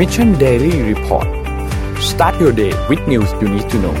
[0.00, 1.28] Mission Daily Report
[2.10, 3.96] start your day with news you need to know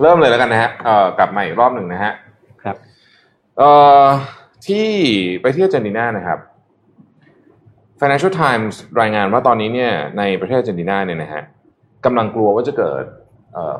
[0.00, 2.12] เริ่มเลยแล้วกันนะฮะเอ่อกลับมาอีกรอบหนึ่งนะฮะ
[2.62, 2.76] ครับ
[3.58, 3.70] เอ่
[4.02, 4.06] อ
[4.66, 4.88] ที่
[5.42, 6.38] ไปเที่ยวอาร์เจนตินานะครับ
[8.00, 11.42] Financial Times รายงานว่าตอนนี้เนี่ยในประเทศอาร์เจนตินาเนี่ยนะฮะ
[12.04, 13.27] กำลังกลัวว่าจะเกิดเอ่อ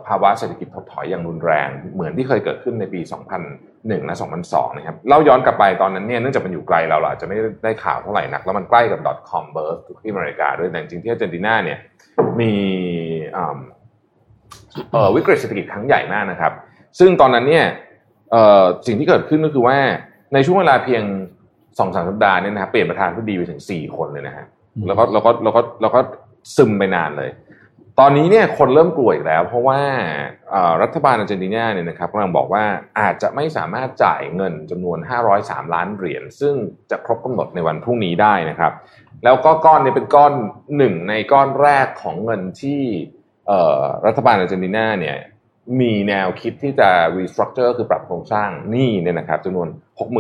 [0.06, 3.00] ภาวะเศรษฐกิจถดถอยอย่างรุนแรง เหมือนที่เคยเกิดขึ้นในปี
[3.48, 4.16] 2001 และ
[4.46, 11.78] 2002 นะครับเล่าย้อนกลับไปตอนนั้นเนี่ยเนื่องจากมันอยู่ไกลเราเราอาจจะไม่ได้ข่าวเท่าไหร่นัก แล้วมันใกล้กับ .com birth ที่อเมริกาด้วยแต่จริงๆที่อาร์เจนตินาเนี่ย
[12.40, 12.52] มี
[15.14, 16.52] วิกฤตเศรษฐกิจครั้งใหญ่มากนะครับ
[16.98, 17.66] ซึ่งตอนนั้นเนี่ย
[18.86, 19.76] สิ่งที่เกิดขึ้นก็คือว่า
[20.34, 21.02] ในช่วงเวลาเพียง
[21.78, 24.46] สองสามสัปดาห์เนี่ยนะครับเปลี่ยนประธานผู้ดีไปถึงสี่คนเลยนะฮะ
[24.86, 26.00] แล้วก็แล้วก็แล้วก็แล้วก็
[26.56, 27.30] ซึมไปนานเลย
[28.00, 29.80] ตอนนี้เนี่ยคนเริ่มกลัวอีกแล้ว เพราะว่า
[30.50, 32.64] เอ่อรัฐบาลอาร์เจนตินาเนี่ยนะครับกำลังบอกว่า
[33.00, 34.98] อาจจะไม่สามารถจ่ายเงินจำนวน
[35.36, 36.54] 503 ล้านเหรียญซึ่ง
[36.90, 38.72] จะครบกำหนดในวันพรุ่งนี้ได้นะครับ
[39.24, 40.32] แล้วก็ก้อนนี้เป็นก้อน
[40.76, 42.80] หนึ่งในก้อนแรกของเงินที่
[43.46, 45.16] เอ่อรัฐบาลอาร์เจนตินาเนี่ย
[45.80, 49.68] มีแนวคิดที่จะ restructure คือปรับโครงสร้างหนี้เนี่ยนะครับจำนวน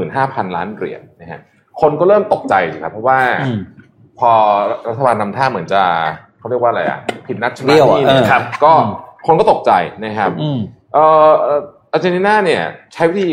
[0.02, 1.40] 65,000 ล้านเหรียญนะฮะ
[1.80, 3.60] คนก็เริ่มตกใจสิครับเพราะว่าอืม
[4.18, 4.32] พอ
[4.88, 5.84] รัฐบาลนำท่าเหมือนจะ
[6.48, 8.90] เขาเรียกว่าอะไรอะผิดนัดเบี้นะยวนี่อะเนี่ยเออครับ ก็อืม
[9.26, 9.72] คนก็ตกใจ
[10.04, 10.58] นะครับอืม
[10.94, 11.60] เอ่อเอ่อ
[11.92, 13.28] อาร์เจนตินาเนี่ย ใช้วิธี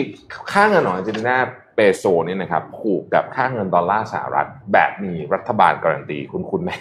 [0.51, 1.35] ค่าเงินของอาร์เจนตินา
[1.75, 6.71] เปโซเนี่ยนะครับผูกกับค่าเงินดอลลาร์สหรัฐ แบบมีรัฐบาลการันตีคุ้นๆไหม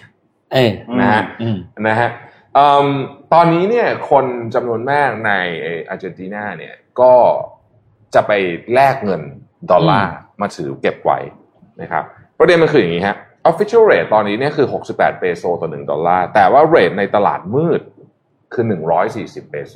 [0.52, 0.68] เอ้ย
[1.00, 1.56] นะฮะอืม
[1.88, 2.10] นะฮะ
[2.54, 2.86] เอิ่ม
[3.32, 5.32] ตอนนี้เนี่ยคนจำนวนมากใน
[5.90, 7.14] อาร์เจนตินาเนี่ยก็
[8.14, 8.32] จะไป
[8.74, 9.22] แลกเงิน
[9.70, 11.18] ดอลลาร์มาถือเก็บไว้
[11.80, 12.04] นะครับ
[12.38, 13.16] ประเด็นมันคืออย่างนี้ฮะ
[13.50, 17.80] official rate ตอนนี้เนี่ยคือ 68 เปโซต่อ 1 ดอลลาร์ แต่ว่า rate ในตลาดมืด
[18.54, 18.64] คือ
[19.08, 19.74] 140 เปโซ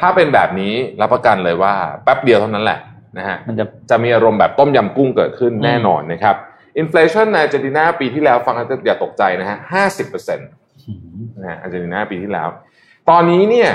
[0.00, 2.80] ถ้าเป็นแบบนี้รับประกันเลยว่าแป๊บเดียวเท่านั้นแหละ
[3.18, 6.36] นะฮะมันจะจะมีอารมณ์แบบต้มยำกุ้งเกิดขึ้นแน่นอนนะครับ
[6.78, 10.48] inflation ในอาร์เจนตินาปีที่แล้วฟังแล้วจะอย่าตกใจนะฮะ50เปอร์เซ็นต์
[10.88, 12.48] อืมนะฮะอาร์เจนตินาปีที่แล้ว
[13.10, 13.70] ตอนนี้เนี่ย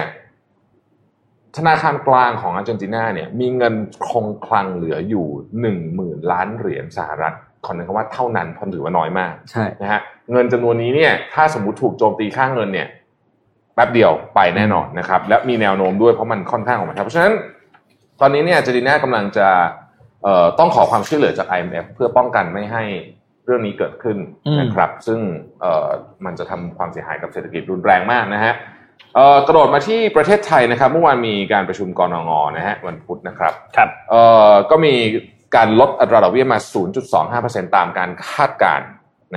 [1.58, 3.76] ธนาคารกลางของอาร์เจนตินาเนี่ย มีเงิน
[4.10, 5.28] คงคลังเหลืออยู่
[5.62, 10.02] หนึ่งหมื่นล้านเหรียญสหรัฐ ขอนึกว่าเท่านั้นเพราะถือว่าน้อยมากใช่นะฮะ
[10.32, 12.88] เงินจำนวนนี้เนี่ย ถ้าสมมติถูกโจมตีค่าเงินเนี่ย
[13.76, 17.34] แป๊บเดียวไปแน่นอนนะครับ และมีแนวโน้มด้วยเพราะมันค่อนข้างออกมาครับเพราะฉะนั้น
[18.22, 19.48] ตอนนี้เนี่ยอาร์เจนตินากำลังจะ
[20.24, 22.84] เอ่อต้องขอความช่วยเหลือจาก IMF เพื่อป้องกันไม่ให้
[23.46, 25.20] เรื่องนี้เกิดขึ้นอืมนะครับ ซึ่ง
[25.62, 25.88] เอ่อ
[26.26, 28.54] มันจะทำความเสียหายกับเศรษฐกิจรุนแรงมากนะฮะ
[29.16, 34.94] เอ่อกระโดดมาที่ประเทศไทยนะครับเมื่อวานมีการประชุมกรงงนะฮะวันพุธนะครับครับเอ่อก็มี
[35.56, 36.60] การลดอัตราดอกเบี้ยมา
[37.18, 38.88] 0.25%ตามการคาดการณ์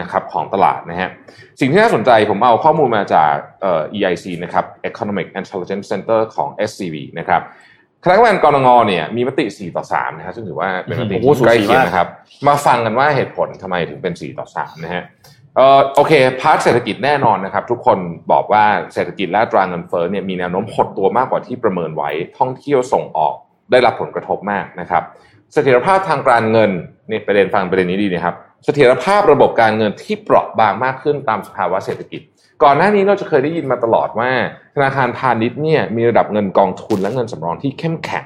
[0.00, 1.10] นะครับของตลาดนะฮะ
[1.60, 7.43] สิ่งที่น่าสนใจผมเอาข้อมูลมาจากเอ่อ EIC นะครับ Economic Intelligence Center ของ SCB นะครับ
[8.04, 12.09] คณะกรรมการกรงงเนี่ยมีมติ 4 ต่อ3นะฮะซึ่งถือว่าเป็นมติโอ้โหสูที่สีใกล้เคียงมากนะครับ
[12.49, 15.03] มาฟังกันว่าเหตุผลทำไมถึงเป็น 4 ต่อ3นะฮะ
[15.56, 17.99] เอ่อโอเคพาร์ทเศรษฐกิจแน่นอนนะครับ ทุกคน
[18.32, 23.34] บอกว่าเศรษฐกิจและอัตราเงินเฟ้อเนี่ยมีแนวโน้มหดตัวมากกว่าที่ประเมินไว้ท่องเที่ยวส่งออก
[23.70, 25.03] ได้รับผลกระทบมากนะครับ
[25.53, 26.71] เสถียรภาพทางการเงิน
[27.11, 28.34] นี่ประเด็นฟังประเด็นนี้ดีนะครับ
[28.65, 32.21] เสถียรภาพระบบการเงินที่เปราะบางมากขึ้นตามสภาวะเศรษฐกิจ
[32.62, 34.31] ก่อนหน้านี้เราจะเคยได้ยินมาตลอดว่า
[34.75, 38.25] ธนาคารพาณิชย์เนี่ยมีระดับเงินกองทุนและเงินสำรองที่เข้มแข็ง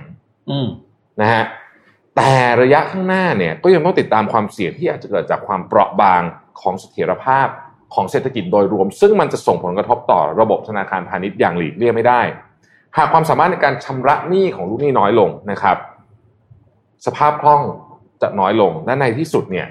[0.50, 0.68] อืม
[1.20, 1.44] นะฮะ
[2.16, 6.22] แต่ระยะข้างหน้าเนี่ยก็ยังต้องติดตามความเสี่ยงที่อาจจะเกิดจากความเปราะบาง
[6.60, 7.48] ของเสถียรภาพ
[7.94, 12.20] ของเศรษฐกิจโดยรวม ซึ่งมันจะส่งผลกระทบต่อระบบธนาคารพาณิชย์อย่างหลีกเลี่ยงไม่ได้
[12.96, 15.76] หากความสามารถในการชำระหนี้ของลูกหนี้น้อยลงนะครับ
[17.06, 17.62] สภาพคล่อง
[18.22, 19.66] จะน้อยลงและในที่สุดเนี่ย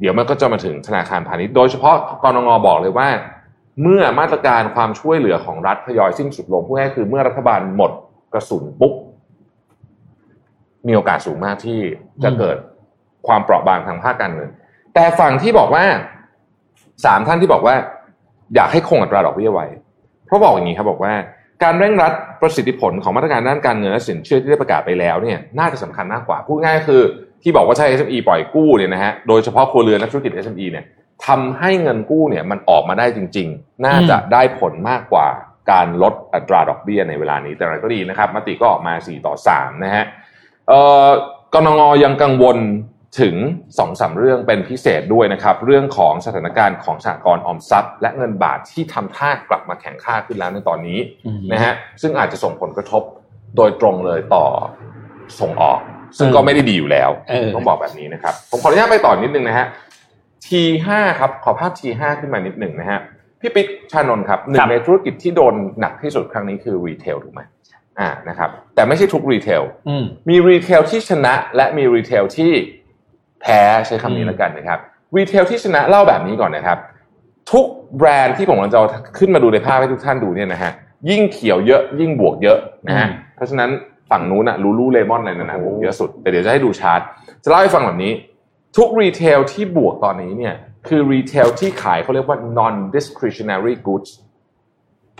[0.00, 3.08] เดี๋ยวมันก็จะมาถึงธนาคารพาณิชย์ โดยเฉพาะกรงงบอกเลยว่า
[3.82, 7.92] เมื่อมาตรการความช่วยเหลือของรัฐทยอยสิ้นสุดลงพูดง่ายคือเมื่อรัฐบาลหมด
[8.32, 8.92] กระสุนปุ๊บ
[10.86, 11.80] มีโอกาสสูงมากที่
[12.24, 12.56] จะเกิด
[13.26, 14.50] ความเปราะบางทางภาคการเงิน
[14.94, 15.84] แต่ฝั่งที่บอกว่า
[17.04, 17.74] สามท่านที่บอกว่า
[18.54, 19.66] อยากให้คงอัตราดอกเบี้ยไว้
[20.26, 21.12] เพราะบอกอย่างนี้ครับบอกว่า
[21.62, 22.12] การเร่งรัด
[22.42, 27.02] ประสิทธิผลของมาตรการด้านการเงินและสินเชื่อที่ได้ประกาศไปแล้วเนี่ยน่าจะสำคัญมากกว่า พูดง่ายคือ
[27.42, 30.84] ที่บอกว่าใช้ SME ปล่อยกู้เนี่ยนะฮะโดยเฉพาะครัวเรือนและธุรกิจ SME เนี่ย
[31.26, 35.26] ทำให้เงินกู้เนี่ยมันออกมาได้จริง ๆ น่าจะได้ผลมากกว่า
[35.70, 40.04] การลดอัตราดอกเบี้ยในเวลานี้แต่อะไรก็ดีนะครับมติก็ออกมา 4 ต่อ 3 นะฮะ
[41.54, 42.58] กนงยังกังวล
[43.20, 43.34] ถึง
[43.78, 53.02] สองสามเรื่องเป็นพิเศษด้วยนะครับ เรื่องของสถานการณ์ของสหกรณ์ออมทรัพย์ และเงินบาทที่ทำท่ากลับมาแข็งค่าขึ้นแล้วในตอนนี้อืมนะฮะซึ่งอาจจะส่งผลกระทบ
[53.56, 54.44] โดยตรงเลยต่อ
[55.40, 55.80] ส่งออก
[56.18, 59.66] ซึ่งเออก็ไม่ได้ดีอยู่แล้วเออต้องบอกแบบนี้นะครับ ผมขออนุญาตไปต่อนิดนึงนะฮะ
[60.46, 60.88] T5
[61.20, 63.00] ครับ ขอภาพ T5 ขึ้นมานิดหนึ่งนะฮะ
[63.40, 67.40] พี่ปิ๊กชานนท์ครับครับหนึ่งในธุรกิจที่โดนหนักที่สุดครั้งนี้คือ retail ถูกไหม
[68.00, 72.52] อ่านะครับแต่ไม่ใช่ทุก retail อืมมี retail ที่ชนะและมี retail ที่
[73.46, 74.78] แพ้ใช้คำนี้แล้วกันนะครับ
[75.16, 76.78] retail ที่ชนะเล่าแบบนี้ก่อนนะครับ
[77.52, 77.66] ทุก
[77.96, 78.86] แบรนด์ที่ผมกำลังจะเอา
[79.18, 80.72] ขึ้นมาดูในภาพให้ทุกท่านดูเนี่ยนะฮะ
[81.10, 83.70] ยิ่งเขียวเยอะยิ่งบวกเยอะนะฮะเพราะฉะนั้น
[84.10, 87.00] ฝั่งนู้นอะ Lululemon อะไรนั่นนะบวกเยอะสุด แต่เดี๋ยวจะให้ดูชาร์ต
[87.44, 88.12] จะเล่าให้ฟังแบบนี้
[88.76, 90.54] ทุก retail ที่บวกตอนนี้เนี่ย
[90.88, 94.10] คือ retail ที่ขายเขาเรียกว่า non discretionary goods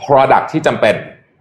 [0.03, 0.95] product ที่จำเป็น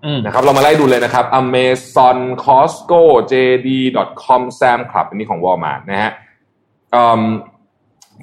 [0.06, 3.02] อืมนะครับเรามาไล่ดูเลยนะครับ Amazon Costco
[3.32, 6.12] JD.com Sam's Club อันนี้ของ Walmart นะฮะ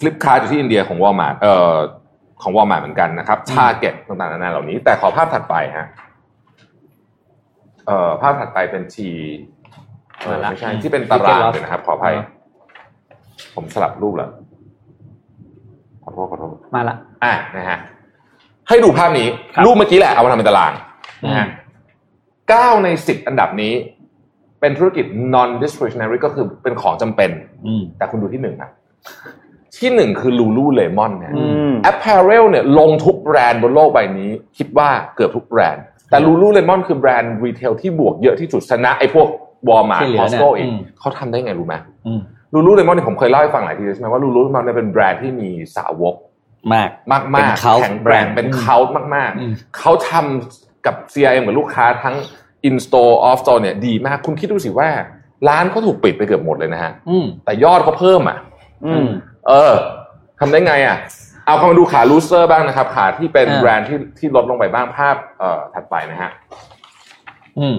[0.00, 1.74] Flipkart อยู่ที่อินเดียของ Walmart เอ่อ
[2.42, 5.86] ของ Walmart เหมือนกันนะครับ Target ต่างๆนานาเหล่านี้ แต่ขอภาพถัดไปฮะ
[7.86, 9.08] เอ่อภาพถัดไปเป็นที
[10.20, 12.14] เออไม่ใช่ที่เป็นตารางเลยนะครับ ขออภัย
[13.54, 14.30] ผมสลับรูปแล้ว
[16.02, 17.78] ขอโทษขอโทษมาละอะนะฮะ
[18.68, 19.28] ให้ดูภาพนี้
[19.64, 20.72] รูปเมื่อกี้แหละเอามาทำเป็นตาราง
[21.24, 21.46] นะฮะ
[22.48, 23.72] เก้าในสิบอันดับนี้
[24.62, 27.30] เป็นธุรกิจ non discretionary ก็คือเป็นของจำเป็น
[27.66, 28.70] อืมแต่คุณดูที่หนึ่งนะ
[29.78, 39.28] ที่หนึ่งคือ Lulu Lemon เนี่ยอืม apparel เนี่ยลงทุกแบรนด์บนโลกใบนี้ คิดว่าเกือบทุกแบรนด์ แต่ Lulu Lemon คือแบรนด์รีเทลที่บวกเยอะที่สุดชนะไอ้พวก
[39.68, 41.74] Walmart ที่เหลือเนี่ย Costco เองอืมเขาทำได้ไงรู้ไหม
[42.06, 42.20] อืม
[42.54, 46.14] Lulu Lemon เนี่ยผมเคยเล่าให้ฟังหลายทีแล้วใช่ไหมว่า Lulu Lemon เนี่ยเป็นแบรนด์ที่มีสาวก
[46.72, 48.78] มากมากเป็มากน cult แข็งแกร่ง brand เป็นอืมเขา
[49.14, 52.16] มากอืมๆเขาทำกับ CRM กับลูกค้าทั้ง
[52.68, 54.90] in store off store เนี่ยดีมากคุณคิดดูสิว่า
[55.48, 58.38] ร้านเขาถูกปิดไปเกือบหมดเลยนะฮะอืมแต่ยอดเขาเพิ่มอะ
[58.86, 59.06] อืม
[59.48, 59.72] เออ
[60.40, 60.96] ทำได้ไงอะ
[61.46, 66.30] เอาเข้ามาดูขา loser บ้างนะครับ ขาที่เป็นอ่าแบรนด์ที่ที่ลดลงไปบ้างภาพเอ่อถัดไปนะฮะ
[67.58, 67.76] อืม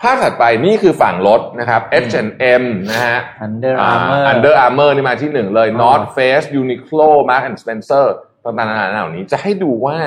[0.00, 8.06] ภาพถัดไปนี่คือฝั่งรถนะครับ H&M นะฮะ Under อ่า Armour Under Armour นี่มาที่หนึ่งเลยอ่า North Face Uniqlo Mark and Spencer
[8.44, 9.98] ต่างๆนานาเหล่านี้จะให้ดูว่า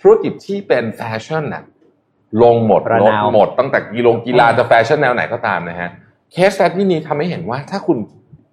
[0.00, 1.64] ธุรกิจที่เป็นแฟชั่นน่ะ
[2.42, 5.90] ลงหมดประลดนาวหมดตั้งแต่กีฬากีฬาอืมจะแฟชั่นแนวไหนก็ตามนะฮะ
[6.32, 7.98] เคสแ t ที่นี้ทำให้เห็นว่าถ้าคุณ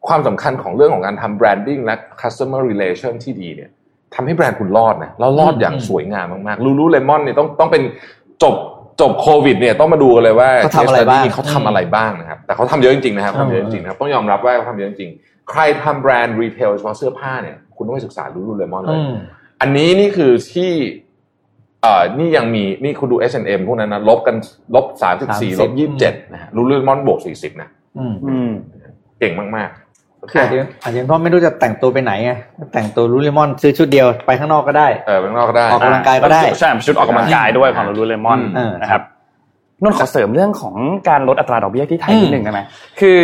[0.08, 3.70] ความสำคัญของเรื่องของการทำ branding และ customer relation ที่ดีเนี่ย
[4.16, 7.84] ทำให้แบรนด์คุณรอดนะแล้วรอดอย่างสวยงามมากๆ Lululemon เนี่ยต้องต้องเป็น
[8.44, 8.56] จบ
[9.02, 19.14] จบโควิดเนี่ยต้องมาดูกันเลยว่าเขาทำอะไรบ้าง case study นี้เขาทำอะไรบ้างนะครับแต่เขาทำเยอะจริงๆนะครับทำเยอะจริงๆนะครับต้องยอมรับว่าเขาทำเยอะจริงๆใครทำแบรนด์ retail เฉพาะเสื้อผ้าเนี่ยคุณต้องไปศึกษา Lululemon เลยอืม
[19.62, 24.36] อันนี้นี่คือที่เอ่อนี่ยังมีนี่คุณดู H&M พวกนั้นนะลบกัน
[24.76, 28.52] ลบสามสิบสี่30ลบยี่สิบเจ็ดนะฮะ Lulu Lemon บวกสี่สิบนะอืมอืม
[29.20, 32.32] เก่งมากๆคืออาจจะอาจจะเพราะไม่รู้จะแต่งตัวไปไหนไง
[32.74, 39.02] แต่งตัวรูเลมอนซื้อชุดเดียวไปข้างนอกก็ได้เออเป็นนอกก็ได้ออกกำลังกายก็ได้ใช่ชุดออกกำลังกายด้วยของลูเลมอนอืมนะครับ
[39.84, 40.76] นนท์ขอเสริมเรื่องของ
[41.10, 42.62] การลดอัตราดอกเบี้ยที่ไทยอืมนิดหนึ่งได้ไหม
[43.00, 43.20] คือ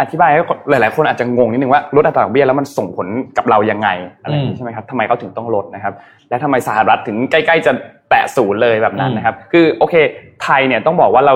[0.00, 0.40] อธิบายให้
[0.70, 3.06] หลาย ๆ คนอาจจะงงนิดนึงว่าลดอัตราดอกเบี้ยแล้วมันส่งผล
[3.36, 3.88] กับเรายังไง
[4.22, 5.94] อะไรอย่างนี้ใช่ไหมครับทำไมเขาถึงต้องลดนะครับ
[6.28, 7.72] และทำไมสหรัฐถึงใกล้ๆจะ
[8.10, 9.94] แตะศูนย์เลยแบบนั้นนะครับ คือโอเค
[10.42, 11.34] ไทยเนี่ยต้องบอกว่าเรา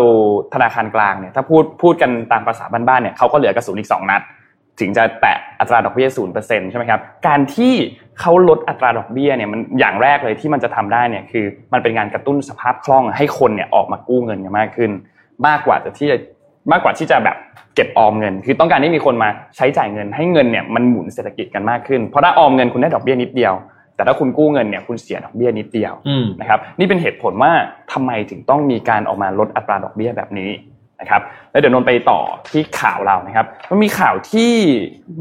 [0.55, 4.23] ธนาคารกลางเนี่ยถ้าพูดพูดกันตามภาษาบ้านๆเนี่ยเขาก็เหลือกระสุนอีกสองนัด
[4.81, 7.75] ถึงจะแตะอัตราดอกเบี้ยศูนย์เปอร์เซ็นต์ใช่ไหมครับการที่
[8.21, 14.91] เขาลดอัตราดอกเบี้ยเนี่ยมันอย่างแรกเลยที่มันจะทำได้เนี่ยคือมันเป็นการกระตุ้นสภาพคล่องให้คนเนี่ยออกมากู้เงินกันมากขึ้น
[15.47, 16.19] มากกว่าจะที่จะ
[16.73, 17.37] มากกว่าที่จะแบบ
[17.75, 23.55] เก็บออมเงิน คือต้องการให้มีคนมาใช้จ่ายเงิน ให้เงินเนี่ยมันหมุนเศรษฐกิจกันมากขึ้น เพราะถ้าออมเงินคุณได้ดอกเบี้ยนิดเดียว
[23.97, 27.53] แต่ถ้าคุณกู้เงินเนี่ยคุณเสียดอกเบี้ยนิดเดียวอืมนะครับนี่เป็นเหตุผลว่า
[27.93, 30.51] ทำไมถึงต้องมีการออกมาลดอัตราดอกเบี้ยแบบนี้
[31.01, 32.21] นะครับแล้วเดี๋ยวนนท์ไปต่อ
[32.51, 34.53] ที่ข่าวเรานะครับมันมีข่าวที่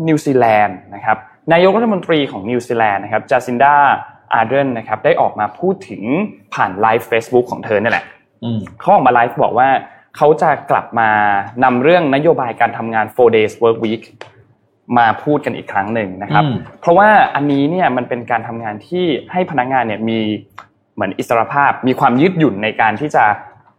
[0.07, 1.17] นิวซีแลนด์นะครับ
[1.53, 3.75] นายกรัฐมนตรีของนิวซีแลนด์นะครับจาซินดา
[4.33, 6.03] อาร์เดนนะครับได้ออกมาพูดถึง
[6.53, 8.05] ผ่านไลฟ์ Facebook ของเธอเนี่ยแหละ
[8.43, 9.69] อืมเขาออกมาไลฟ์บอกว่า
[10.17, 11.09] เขาจะกลับมา
[11.63, 14.03] นำเรื่องนโยบายการทำงาน4 days work week
[14.97, 20.19] มาพูดกันอีกครั้งหนึ่งนะครับอืมเพราะว่าอันนี้เนี่ยมันเป็นการทำงานที่ให้พนักงานเนี่ยมี
[20.95, 23.25] เหมือนอิสรภาพ มีความยืดหยุ่นในการที่จะ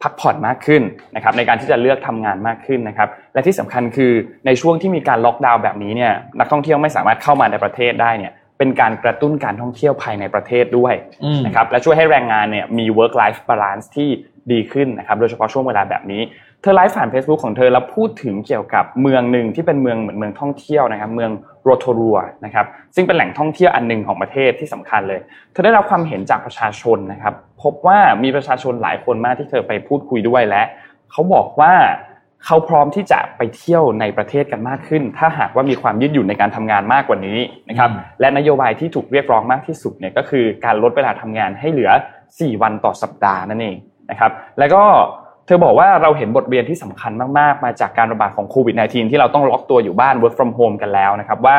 [0.02, 0.82] พักผ่อนมากขึ้น
[1.16, 4.12] นะครับในการที่จะเลือกทำงานมากขึ้นนะครับและที่สำคัญคือ
[4.46, 10.94] ในช่วงที่มีการล็อกดาวน์แบบนี้เนี่ยนักท่องเที่ยวไม่สามารถเข้ามาในประเทศได้เนี่ยเป็นการกระตุ้นการท่องเที่ยวภายในประเทศด้วย
[11.24, 14.10] อืมนะครับและช่วยให้แรงงานเนี่ยมี work life balance ที่
[14.52, 16.22] ดีขึ้นนะครับโดยเฉพาะช่วงเวลาแบบนี้
[16.62, 21.30] เธอไลฟ์ผ่าน Facebook ของเธอแล้วพูดถึงเกี่ยวกับเมืองหนึ่งที่เป็นเมืองเหมือนเมืองท่องเที่ยวนะครับเมือง
[21.64, 25.20] โรโทรัวนะครับซึ่งเป็นแหล่งท่องเที่ยวอันหนึ่งของประเทศที่สำคัญเลย
[25.52, 30.62] เธอได้รับความเห็นจากประชาชนนะครับพบว่ามีประชาชนหลายคนมากที่เธอไปพูดคุยด้วยและ
[31.10, 31.74] เขาบอกว่า
[32.46, 37.38] เขาพร้อมที่จะไปเที่ยวในประเทศกันมากขึ้น ถ้าหากว่ามีความยืดหยุ่นในการทำงานมากกว่านี้
[37.68, 41.90] นะครับอืมและนโยบายที่ถูกเรียกร้องมากที่สุดเนี่ยก็คือการลดเวลาทำงานให้เหลือ
[42.26, 43.76] 4 วันต่อสัปดาห์นั่นเอง
[44.10, 44.82] นะครับแล้วก็
[45.46, 51.58] เธอบอกว่าเราเห็นบทเรียนที่สำคัญมากๆ มาจากการระบาดของโควิด -19 ที่เราต้องล็อกตัวอยู่บ้าน work from home กันแล้วนะครับว่า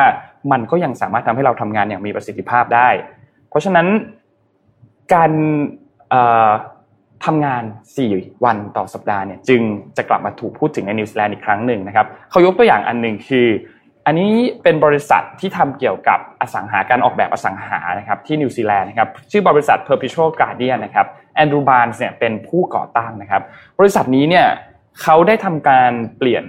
[0.52, 2.88] มันก็ยังสามารถทำให้เราทำงานอย่างมีประสิทธิภาพได้
[3.48, 3.86] เพราะฉะนั้น
[5.14, 5.30] การ
[6.10, 6.50] เอ่อ
[7.24, 7.62] ทำงาน
[8.04, 9.62] 4 วันต่อสัปดาห์เนี่ยจึง
[9.96, 13.48] จะกลับมาถูกพูดถึงในนิวซีแลนด์อีกครั้งหนึ่งนะครับเขายกตัวอย่างอันหนึ่งคือ
[14.06, 14.32] อันนี้
[14.62, 23.42] เป็นบริษัทที่ทำเกี่ยวกับอสังหาการออกแบบอสังหานะครับที่นิวซีแลนด์นะครับชื่อบริษัท Perpetual Guardian นะครับ แอนดรูบานส์เนี่ยเป็นผู้ก่อตั้งนะครับ
[23.78, 24.46] บริษัทนี้เนี่ย
[25.02, 26.44] เขาได้ทำการเปลี่ยน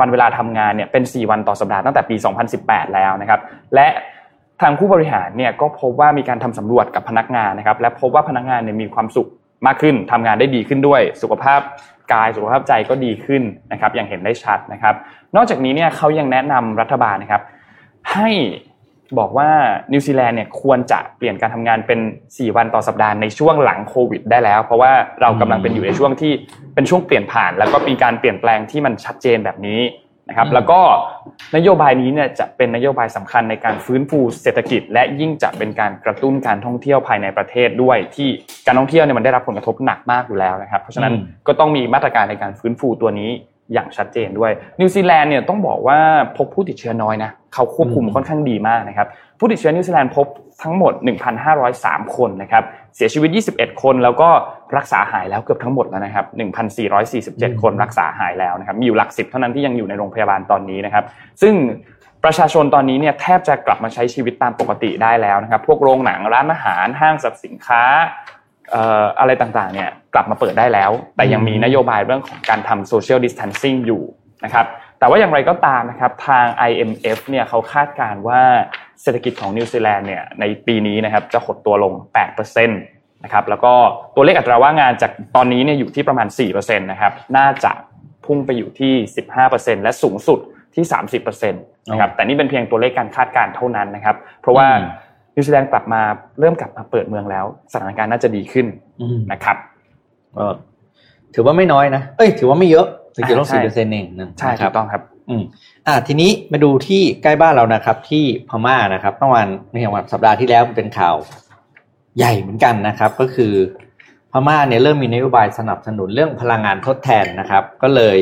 [0.00, 2.16] วันเวลาทำงานเนี่ยเป็น 4 วันต่อสัปดาห์ตั้งแต่ปี
[2.54, 3.40] 2018 แล้วนะครับ
[3.74, 3.86] และ
[4.60, 9.28] ทางผู้บริหารเนี่ยก็พบว่ามีการทำสำรวจกับพนักงานนะครับ และพบว่าพนักงานเนี่ยมีความสุข
[9.66, 11.60] มากขึ้นทำงานได้ดีขึ้นด้วย สุขภาพ
[12.12, 14.94] กายสุขภาพใจก็ดีขึ้นนะครับ อย่างเห็นได้ชัดนะครับ
[15.36, 17.42] นอกจากนี้เนี่ยเขายังแนะนำรัฐบาลนะครับ
[18.12, 18.28] ให้
[19.18, 19.48] บอกว่า
[19.92, 26.32] นิวซีแลนด์เนี่ยควรจะเปลี่ยนการทำงานเป็น 4 วันต่อสัปดาห์ในช่วงหลังโควิด ได้แล้ว เพราะว่าเรากำลังเป็นอยู่ในช่วงที่
[26.74, 29.82] เป็นช่วงเปลี่ยนผ่าน แล้วก็มีการเปลี่ยนแปลงที่มันชัดเจนแบบนี้
[30.28, 30.80] นะครับ แล้วก็
[31.56, 38.28] นโยบายนี้เนี่ยจะเป็นนโยบายสำคัญในการฟื้นฟูเศรษฐกิจ และยิ่งจะเป็นการกระตุ้นการท่องเที่ยวภายในประเทศด้วย ที่
[38.66, 43.30] การท่องเที่ยวเนี่ยมันได้รับผลกระทบหนักมากอยู่แล้วนะครับ เพราะฉะนั้นอืมก็ต้องมีมาตรการในการฟื้นฟูตัวนี้
[43.72, 45.98] อย่างชัดเจนด้วยนิวซีแลนด์เนี่ยต้องบอกว่า
[46.36, 50.26] พบผู้ติดเชื้อน้อยนะเขาควบคุมค่อนข้างดีมากนะครับผู้ติดเชื้อนิวซีแลนด์พบ
[50.62, 50.92] ทั้งหมด
[51.54, 52.62] 1,503 คนนะครับ
[52.96, 54.28] เสียชีวิต 21 คนแล้วก็
[54.76, 56.26] รักษาหายแล้วเกือบทั้งหมดแล้วนะครับ
[56.94, 61.04] 1,447 คนรักษาหายแล้วนะครับมีอยู่หลักสิบเท่านั้นที่ยังอยู่ในโรงพยาบาลตอนนี้นะครับ
[61.42, 61.54] ซึ่ง
[62.24, 67.82] ประชาชนตอนนี้เนี่ยแทบจะกลับมาใช้ชีวิตตามปกติได้แล้วนะครับพวกโรงหนังร้านอาหารห้างสรรพสินค้า
[68.43, 74.02] อะไรต่างๆเนี่ยกลับมาเปิดได้แล้ว แต่ยังมีนโยบายเรื่องของการทำ social distancing อยู่
[74.44, 74.66] นะครับ
[74.98, 78.40] แต่ว่าอย่างไรก็ตามนะครับทาง IMF เนี่ยเขาคาดการณ์ว่า
[79.02, 81.92] เศรษฐกิจของนิวซีแลนด์เนี่ยในปีนี้นะครับจะหดตัวลง
[82.34, 83.72] 8%นะครับแล้วก็
[84.14, 87.72] ตัวเลขอัตราว่างงานจากตอนนี้เนี่ยอยู่ที่ประมาณ 4%นะครับน่าจะ
[88.26, 88.92] พุ่งไปอยู่ที่
[89.38, 90.38] 15%และสูงสุด
[90.74, 90.84] ที่
[91.22, 94.66] 30%นะครับแต่นี่เป็นเพียงตัวเลขการคาดการณ์เท่านั้นนะครับเพราะว่า
[95.34, 96.00] นิวซีแลนด์กลับมา
[96.40, 98.66] เริ่มกลับมาเปิดเมืองแล้ว สถานการณ์น่าจะดีขึ้น
[99.00, 99.56] อืมนะครับ
[100.36, 100.46] ก็
[101.34, 105.42] ถือว่าไม่น้อยนะ เอ้ย ถือว่าไม่เยอะถึงจะลดใช่สี่เปอร์เซ็นต์เองนะใช่นะคถูรับกต้องครับ อืม
[105.86, 111.16] อ่า ทีนี้มาดูที่ใกล้บ้านเรานะครับ ที่พม่านะครับเมื่อวานไม่ใช่วันสัปดาห์ที่แล้วมันเป็นข่าว
[112.18, 113.52] ใหญ่เหมือนกันนะครับ ก็คือ
[114.32, 118.18] พม่าเนี่ยเริ่มมีนโยบายสนับสนุนเรื่องพลังงานทดแทนนะครับ ก็เลย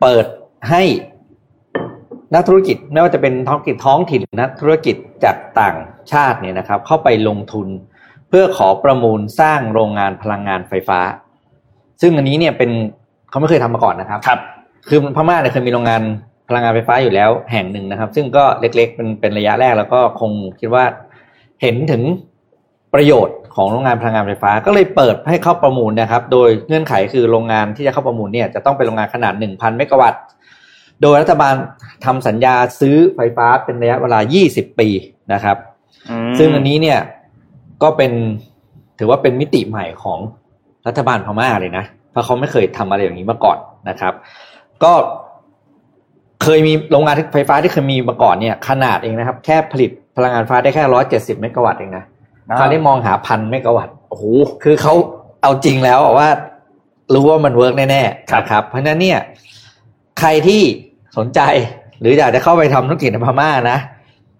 [0.00, 0.26] เปิด
[0.70, 0.82] ให้
[2.34, 5.76] นักธุรกิจไม่ว่าจะเป็นท้องถิ่นท้องถิ่นหรือนักธุรกิจจากต่าง
[6.12, 7.68] ชาติเนี่ยนะครับเข้าไปลงทุน
[8.28, 11.00] เพื่อขอประมูลสร้างโรงงานพลังงานไฟฟ้า
[12.00, 12.70] ซึ่งอันนี้เนี่ยเป็น
[13.30, 14.40] เขาไม่เคยทำมาก่อนนะครับครับ
[14.88, 16.02] คือพม่าเนี่ยเคยมีโรงงาน
[16.48, 20.30] พลังงานไฟฟ้าอยู่แล้วแห่งหนึ่งนะครับ ซึ่งก็เล็กๆเป็นเป็นระยะแรกแล้วก็คง
[20.60, 20.84] คิดว่า
[21.62, 22.02] เห็นถึง
[22.94, 30.22] ประโยชน์ของโรงงานพลังงานไฟฟ้าก็เลยเปิดให้เข้าประมูลนะครับ โดยเงื่อนไขคือโรงงานที่จะเข้าประมูลเนี่ยจะต้องเป็นโรงงานขนาด 1,000 เมกะวัตต์
[31.02, 31.54] โดยรัฐบาล
[32.04, 34.18] ทำสัญญาซื้อไฟฟ้าเป็นระยะเวลา
[34.48, 34.88] 20 ปี
[35.32, 35.56] นะครับ
[36.38, 36.98] ซึ่งอันนี้เนี่ย
[37.82, 38.12] ก็เป็น
[38.98, 40.18] ถือว่าเป็นมิติใหม่ของ
[40.86, 43.58] รัฐบาลพม่าเลยนะ เพราะเขาไม่เคยทำอะไรอย่างนี้มาก่อน
[43.88, 44.12] นะครับ
[44.84, 44.92] ก็
[46.42, 52.04] เคยมีโรงงานไฟฟ้าที่เคยมีมาก่อนเนี่ยขนาดเองนะครับ แค่ผลิตพลังงานไฟฟ้าได้แค่ร้อยเจ็ดสิบเมกะวัตต์เองนะ
[52.50, 54.24] อ่าคราวนี้มองหาพันเมกะวัตต์โอ้โห
[54.62, 54.94] คือเขา
[55.42, 56.28] เอาจริงแล้วอะว่า
[57.14, 59.18] รู้ว่ามันเวิร์กแน่ๆนะครับเพราะฉะนั้นเนี่ย
[60.20, 60.62] ใครที่
[61.18, 61.40] สนใจ
[62.00, 63.78] หรืออยากจะเข้าไปทำธุรกิจในพม่านะ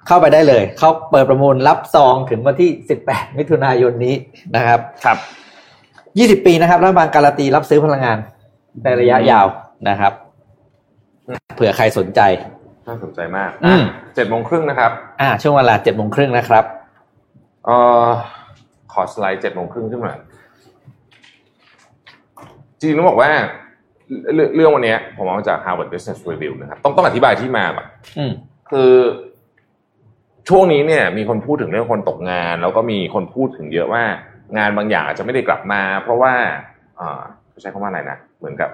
[0.06, 2.70] เข้าไปได้เลย เขาเปิดประมูลรับซองถึงวันที่
[3.04, 4.14] 18 มิถุนายนนี้
[4.56, 5.18] นะครับ ครับ
[6.40, 8.18] 20 ปีนะครับรัฐบาลการันตีรับซื้อพลังงาน
[8.84, 9.46] ในระยะยาว
[9.88, 10.12] นะครับ
[11.54, 12.20] เผื่อใครสนใจ
[12.86, 13.82] น่าสนใจมากอืม
[14.14, 14.90] เจ็ดโมงครึ่งนะครับ
[15.20, 16.64] อ่า ช่วงเวลา7โมงครึ่งนะครับ
[17.66, 18.08] เอ่อ
[18.92, 20.12] ขอสไลด์เจ็ดโมงครึ่งขึ้นมา
[22.78, 23.30] จริงๆต้องบอกว่า
[24.34, 27.86] เรื่องเรื่องวันเนี้ยผมเอามาจาก Harvard Business Review นะครับ ต้องต้องอธิบายที่มาก่อน
[28.18, 28.32] อืม
[28.70, 28.92] คือ
[30.48, 34.04] ช่วงนี้เนี่ยมีคนพูดถึงเรื่องคนตกงาน แล้วก็มีคนพูดถึงเยอะว่า
[34.58, 36.34] งานบางอย่างอาจจะไม่ได้กลับมา เพราะว่า
[36.96, 37.20] เอ่อ
[37.62, 38.70] ใช้คำว่าอะไรนะเหมือนกับ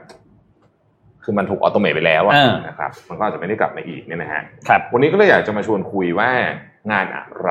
[1.25, 6.31] คือมันถูกออโตเมตไปแล้วอะอ่านะครับ มันก็อาจจะไม่ได้กลับมาอีกเนี่ยนะฮะครับวันนี้ก็เลยอยากจะมาชวนคุยว่า
[6.93, 7.51] งานอะไร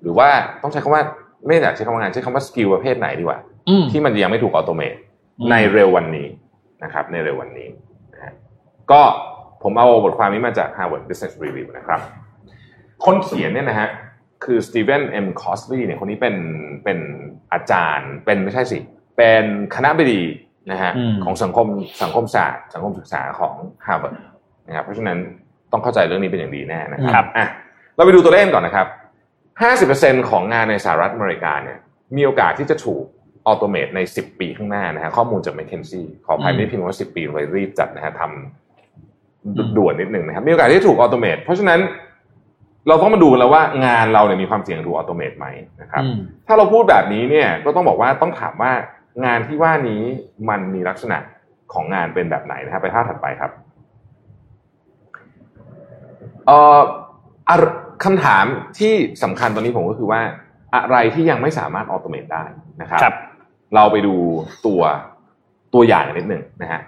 [0.00, 0.28] หรือว่า
[0.62, 1.02] ต้องใช้คำว่า
[1.46, 4.94] ไม่อยากใช้คำว่างานใช้คำว่า skill ประเภทไหนดีกว่าอืมที่มันยังไม่ถูก automate
[5.38, 6.28] อืมในเร็ววันนี้
[6.84, 7.68] นะครับ ในเร็ววันนี้
[8.12, 8.32] นะฮะ
[8.92, 9.02] ก็
[9.62, 12.00] ผมเอาบทความนี้มาจาก Harvard Business Review นะครับ
[13.04, 13.88] คนเขียนเนี่ยนะฮะ
[14.44, 16.36] คือสตีเวนเอ็มคอสลีย์เนี่ยคนนี้เป็น
[16.84, 16.98] เป็น
[17.52, 18.78] อาจารย์ เป็นไม่ใช่สิ
[19.16, 20.22] เป็นคณบดี
[20.70, 21.66] นะฮะอืมของสังคม
[22.02, 23.54] สังคมศาสตร์ สังคมศึกษาของ
[23.86, 24.16] Harvard
[24.66, 25.18] นะครับเพราะฉะนั้น
[25.72, 27.46] ต้องเข้าใจเรื่องนี้เป็นอย่างดีแน่นะครับอะ
[27.96, 28.86] เราไปดูตัวเลขก่อนนะครับ
[29.58, 31.78] 50%ของงานในสหรัฐอเมริกาเนี่ย
[32.16, 33.04] มีโอกาสที่จะถูก
[33.46, 41.80] automate ใน 10 ปีข้างหน้านะฮะข้อมูลจาก m c k เคนซี่ขออภัยอืมไม่ได้พิมพ์ว่า 10 ปีเลยรีบจัดนะฮะทำด่วนนิดหนึ่งนะครับมีโอกาสที่จะถูก automate เพราะฉะนั้น
[42.88, 45.46] เราต้องมาดูกันแล้วว่างานเราเนี่ยมีความเสี่ยงถูก automate ไหม
[45.80, 46.16] นะครับอืม
[46.46, 48.72] ถ้าเราพูดแบบนี้เนี่ยก็ต้องบอกว่าต้องถามว่า
[49.24, 50.02] งานที่ว่านี้
[50.48, 51.18] มันมีลักษณะ
[51.72, 53.50] ของงานเป็นแบบไหนนะครับ ไปภาพถัดไปครับ
[56.46, 56.80] เอ่อ
[57.48, 57.56] อะ
[58.04, 58.44] คำถาม
[58.78, 58.92] ที่
[59.22, 60.20] สำคัญตอนนี้ผมก็คือว่า
[60.74, 62.44] อะไรที่ยังไม่สามารถออโตเมตได้
[62.80, 63.14] นะครับครับ
[63.74, 64.14] เราไปดู
[64.66, 64.80] ตัว
[65.74, 66.80] ตัวอย่างนิดหนึ่งนะฮะ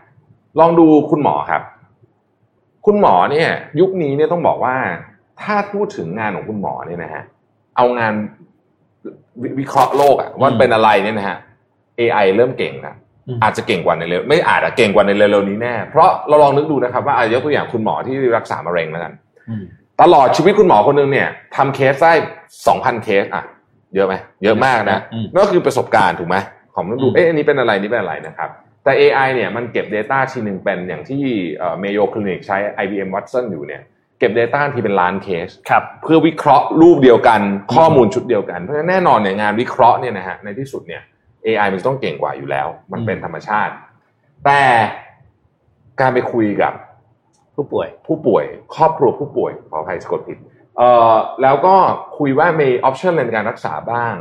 [0.60, 1.62] ลองดูคุณหมอครับ
[2.86, 3.48] คุณหมอเนี่ย
[3.80, 4.76] ยุคนี้เนี่ยต้องบอกว่า
[5.42, 7.22] ถ้าพูดถึงงานของคุณหมอเนี่ยนะฮะ
[7.76, 8.14] เอางาน
[9.42, 11.36] ววิเคราะห์โลกอะว่าอืมเป็นอะไรเนี่ยนะฮะ
[12.00, 12.94] AI เริ่มเก่งนะ
[13.28, 19.12] อืมอาจจะเก่งกว่าในเร็วไม่อาจจะเก่งกว่าในเร็วๆนี้แน่ เพราะเราลองนึกดูนะครับ ว่าอะยกตัวอย่างคุณหมอที่รักษามะเร็งแล้วกัน
[19.48, 19.64] อืม
[20.02, 22.12] ตลอดชีวิตคุณหมอคนหนึงเนี่ยทำเคสได้
[22.66, 23.44] สองพันเคสอะ
[23.94, 26.36] เยอะไหมเยอะมากนะอืมนั่นก็คือประสบการณ์ถูกไหม
[26.74, 28.50] ของมันดูอืมเอ๊ะอันนี้เป็นอะไรนี่เป็นอะไรนะครับ
[28.84, 31.22] แต่ AI เนี่ยมันเก็บ Data ทีหนึ่งเป็นอย่างที่
[31.56, 33.82] เอ่อ Mayo Clinic ใช้ IBM Watson อยู่เนี่ย
[34.20, 37.40] เก็บ Data ทีเป็นล้านเคสครับเพื่อวิเคราะห์รูปเดียวกัน
[37.74, 41.02] ข้อมูลชุดเดียวกัน เพราะฉะนั้นแน่นอนเนี่ยงานวิเคราะห์เนี่ยนะฮะในที่สุดเนี่ย
[41.46, 43.72] AI มันจะต้องเก่งกว่าอยู่แล้ว มันเป็นธรรมชาติ
[44.44, 44.60] แต่
[46.00, 46.72] การไปคุยกับ
[47.54, 50.38] ผู้ป่วย ผู้ป่วย ครอบครัวผู้ป่วยขออภัยสะกดผิด
[50.76, 51.74] เอ่อแล้วก็
[52.18, 54.14] คุยว่ามีออปชันในการรักษาบ้าง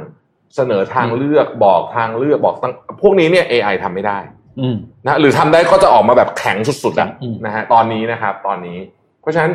[0.56, 4.18] เสนอทางเลือกบอกทางเลือกบอกตั้งพวกนี้เนี่ย AI ทำไม่ได้
[4.60, 4.76] อืม
[5.06, 8.78] นะหรือทำได้ก็จะออกมาแบบแข็งสุดๆอะอืมนะฮะตอนนี้นะครับ ตอนนี้
[9.22, 9.52] เพราะฉะนั้น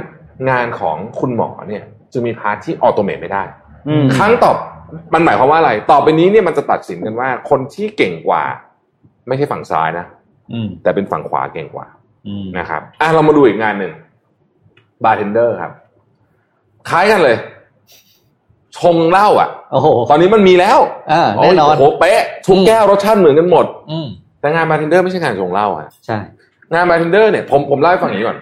[0.51, 3.43] งานของคุณหมอเนี่ย จะมี part ที่ automate ไม่ได้
[3.89, 4.53] อืมครั้งต่อ
[5.15, 8.43] มันหมายความว่าอะไร ต่อไปนี้เนี่ยมันจะตัดสินกันว่า คนที่เก่งกว่า
[9.29, 10.07] ไม่ใช่ฝั่งซ้ายนะ
[10.53, 11.87] อืมแต่เป็นฝั่งขวาเก่งกว่า
[12.29, 13.93] อืมนะครับอะเรามาดูอีกงานหนึ่ง
[15.05, 15.73] บาร์เทนเดอร์ครับ
[16.89, 17.37] คล้ายกันเลย
[18.79, 20.79] ชงเหล้าอะโอ้โหตอนนี้มันมีแล้ว
[21.13, 24.07] อ่าแน่นอนโอ้โหเป๊ะทุกแก้วรสชาติเหมือนกันหมดอืม
[24.41, 26.19] แต่งานบาร์เทนเดอร์ไม่ใช่งานชงเหล้าอะใช่
[26.73, 28.39] งานบาร์เทนเดอร์เนี่ยผมผมเล่าให้ฟังอย่างนี้ก่อน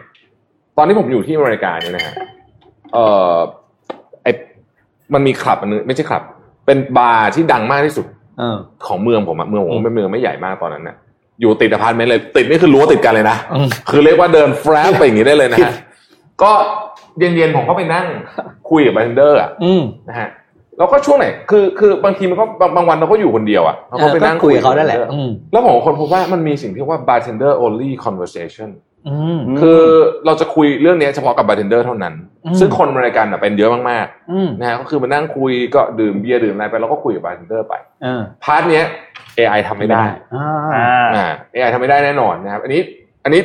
[0.76, 2.14] ตอนที่ผมอยู่ที่อเมริกาเนี่ยนะฮะ
[2.93, 3.37] เอ่อ
[4.23, 4.26] ไอ
[5.14, 6.23] มันมีคลับอันนึงไม่ใช่คลับ
[6.67, 8.07] เป็นบาร์ที่ดังมากที่สุด
[8.38, 10.97] เออของเมืองผมอะเมืองผมอืมเป็นเมืองไม่ใหญ่มากตอนนั้นนะ
[11.41, 15.73] อยู่ติดอพาร์ตเมนต์เลย ติดนี่คือรั้วติดกันเลยนะอืมคือเรียกว่าเดินแฟรบไปอย่างนี้ได้เลยนะฮะ
[16.43, 16.52] ก็
[17.19, 18.07] เย็นๆผมก็ไปนั่ง
[18.71, 20.28] คุยกับบาร์เทนเดอร์อะอืมนะฮะ
[20.78, 28.92] แล้วก็ช่วงไหนคือคือบางทีมันก็บางบางวันเราก็อยู่คนเดียวอะเราก็ไปนั่งคุยกับเขานั่นแหละบอืมแล้วผมค้นพบว่ามันมีสิ่งที่เรียกว่า bartender only conversation อืม
[29.60, 29.80] คือ
[30.26, 38.84] เราจะคุยเรื่องนี้เฉพาะกับบาร์เทนเดอร์เท่านั้นอืมซึ่งคนอเมริกันอะเป็นเยอะมากอืมๆนะฮะก็คือมานั่งคุยก็ดื่มเบียร์ดื่มอะไรไปแล้วก็คุยกับบาร์เทนเดอร์ไปเออ part เนี้ย
[39.38, 42.80] AI ทำไม่ได้อ่าอ่าอ่า AI ทำไม่ได้แน่นอนนะครับ อันนี้
[43.25, 43.41] อันนี้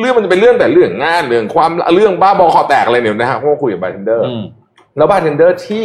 [0.00, 4.44] เรื่องมันจะเป็นเรื่องแต่เรื่องงานเรื่องความเรื่องบ้าบอคอแตกอะไรเนี่ยนะฮะเพราะว่าคุยกับบาร์เทนเดอร์อืม
[4.96, 5.84] แล้วบาร์เทนเดอร์ที่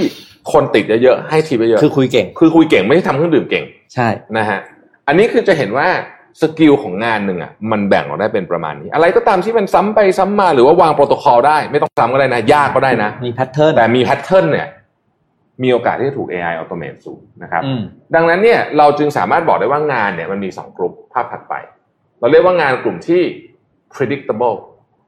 [0.51, 3.63] คนติดเยอะๆให้ทิปเยอะคือคุยเก่ง คือคุยเก่งไม่ใช่ทำเครื่องดื่มเก่ง
[3.93, 4.59] ใช่นะฮะ
[5.07, 5.87] อันนี้คือจะเห็นว่า
[6.41, 14.67] skill ของงานหนึ่งอะมันแบ่งออกได้เป็นประมาณนี้ อะไรก็ตามที่มันซ้ำไปซ้ำมา หรือว่าวางโปรโตคอลได้ ไม่ต้องซ้ำก็ได้นะ ยากก็ได้นะ มี pattern แต่มี pattern เนี่ย
[15.63, 17.81] มีโอกาสที่จะถูก AI อัตโนมัติสูงนะครับอืม
[18.15, 21.53] ดังนั้นเนี่ยเราจึงสามารถบอกได้ว่างานเนี่ยมันมีสองกลุ่มภาพถัดไป
[22.19, 23.21] เราเรียกว่างานกลุ่มที่
[23.93, 24.55] predictable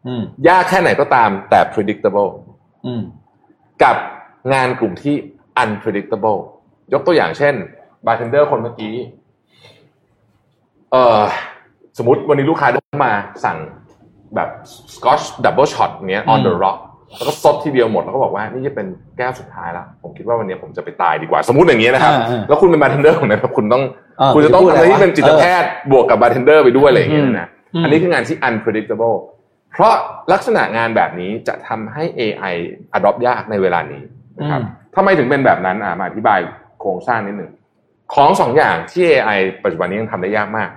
[0.07, 2.29] อืมยากแค่ไหนก็ตามแต่ predictable
[2.85, 3.01] อืม
[3.83, 3.97] กับ
[4.53, 5.15] งานกลุ่มที่
[5.63, 6.39] unpredictable
[6.93, 7.53] ยกตัวอย่างเช่น
[8.05, 8.93] bartender คนเมื่อกี้
[10.91, 11.21] เอ่อ
[11.98, 13.12] สมมติวันนี้ลูกค้าเดินมา
[13.45, 13.58] สั่ง
[14.36, 14.50] แบบ
[14.95, 16.80] scotch double shot เนี้ย on the rock
[17.17, 23.84] แล้วก็ซดทีเดียวหมดแล้วก็บอกว่านี่จะเป็นแก้วสุดท้ายแล้วผมคิดว่าวันนี้ผมจะไปตายดีกว่า สมมติอย่างนี้นะครับอ่าอ่าแล้วคุณเป็น bartender ของนั้นคุณต้อง
[24.19, 29.15] เออคุณจะต้องคุณทำจะอะไรพูดอะไรที่เป็นจิตแพทย์บวกกับ bartender ไปด้วยอะไรอย่างเงี้ยนะอืมอันนี้คืองานที่ unpredictable
[29.74, 29.93] เพราะ
[30.34, 32.56] ลักษณะงานแบบนี้จะทำให้ AI
[32.98, 34.02] adopt ยากในเวลานี้
[34.39, 36.39] นะครับอืมทำไมถึงเป็นแบบนั้นอะมาอธิบาย
[36.82, 37.52] โครงสร้างนิดหนึ่ง
[38.13, 40.70] ของสองอย่างที่ AI ปัจจุบันนี้ยังทำได้ยากมาก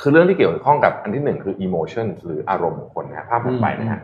[0.00, 4.00] คือเรื่องที่เกี่ยวข้องกับอันที่หนึ่งคือ emotion หรืออารมณ์ของคนนะฮะภาพถัดไปนะฮะ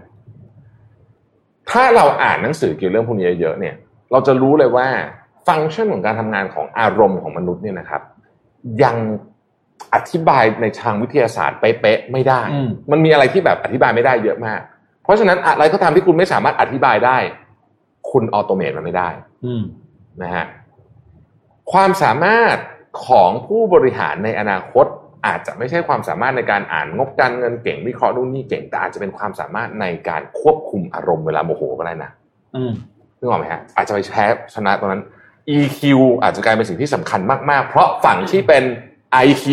[1.70, 3.74] ถ้าเราอ่านหนังสือเกี่ยวกับเรื่องพวกนี้เยอะๆเนี่ย
[4.12, 4.86] เราจะรู้เลยว่า
[5.48, 8.02] ฟังก์ชันของการทำงานของอารมณ์ของมนุษย์เนี่ยนะครับ
[8.82, 8.96] ยัง
[9.94, 14.60] อธิบายในทางวิทยาศาสตร์เป๊ะๆไม่ได้อืมมันมีอะไรที่แบบอธิบายไม่ได้เยอะมาก
[15.02, 17.18] เพราะฉะนั้นอะไรก็ตามที่คุณไม่สามารถอธิบายได้
[18.10, 19.08] คุณออโตเมตมันไม่ได้
[19.44, 19.62] อืม
[20.22, 20.46] นะฮะ
[21.72, 22.56] ความสามารถ
[23.06, 24.86] ของผู้บริหารในอนาคต
[25.26, 32.10] อาจจะไม่ใช่ความสามารถในการอ่านงบการเงินเก่งวิเคราะห์นู่นนี่เก่งแต่อาจจะเป็นความสามารถในการควบคุมอารมณ์เวลาโมโหก็ได้นะ
[32.56, 32.72] อืม
[33.18, 35.02] นึกออกไหมฮะอาจจะไปแพ้ชนะตรงนั้น
[35.56, 35.80] EQ
[36.22, 38.64] อาจจะกลายเป็นสิ่งที่สำคัญมาก ๆ เพราะฝั่งที่เป็น
[39.26, 39.44] IQ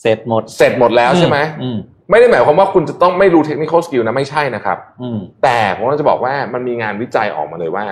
[0.00, 1.78] เสร็จหมด เสร็จหมดแล้วใช่ไหมอืม
[2.10, 7.84] ไม่ได้หมายความว่าคุณจะต้องไม่รู้เทคนิค l skill นะไม่ใช่นะครับอืมแต่ผมก็จะบอกว่ามันมีงานวิจัยออกมาเลยว่า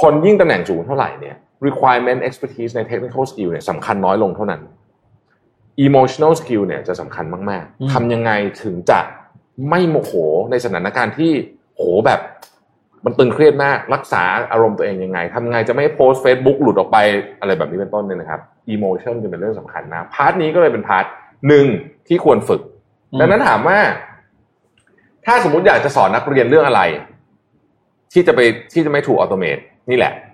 [0.00, 4.62] คนยิ่งตำแหน่งสูงเท่าไหร่เนี่ย requirement expertise ใน technical skill เนี่ยสำคัญน้อยลงเท่านั้น
[5.86, 8.30] emotional skill เนี่ยจะสำคัญมากอืมๆทำยังไง
[8.62, 9.00] ถึงจะ
[9.68, 10.12] ไม่โมโห
[10.50, 11.32] ในสถานการณ์ที่
[11.76, 12.20] โหแบบ
[13.04, 16.98] มันตึงเครียดมากรักษาอารมณ์ตัวเองยังไงทำยังไงจะไม่ให้โพสต์ Facebook หลุดออกไป
[17.40, 18.40] อะไรแบบนี้เป็นต้นเนี่ยนะครับ
[18.74, 21.04] emotion จะเป็นเรื่องสำคัญนะ part นี้ก็เลยเป็น part
[21.48, 21.66] หนึ่ง
[22.08, 22.60] ที่ควรฝึก
[23.12, 23.78] อืมดังนั้นถามว่า
[25.26, 26.82] ถ้าสมมติอยากจะสอนนักเรียนเรื่องอะไร
[28.12, 28.40] ที่จะไป
[28.72, 29.58] ที่จะไม่ถูก automate
[29.90, 30.27] นี่แหละอืม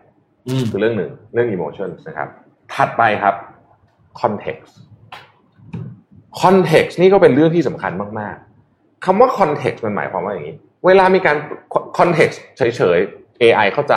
[0.71, 2.29] คือเรื่องหนึ่งเรื่อง emotion นะครับ
[2.75, 3.35] ถัดไปครับ
[4.21, 4.73] context
[6.43, 8.37] context นี่ก็เป็นเรื่องที่สำคัญมาก
[8.71, 11.37] ๆคำว่า context มันหมายความว่าอย่างนี้ เวลามีการ
[11.99, 13.95] context เฉย ๆ AI เข้าใจ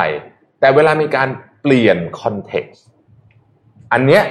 [0.60, 1.30] แต่เวลามีการ
[1.62, 2.80] เปลี่ยน context
[3.94, 4.24] อันเนี้ย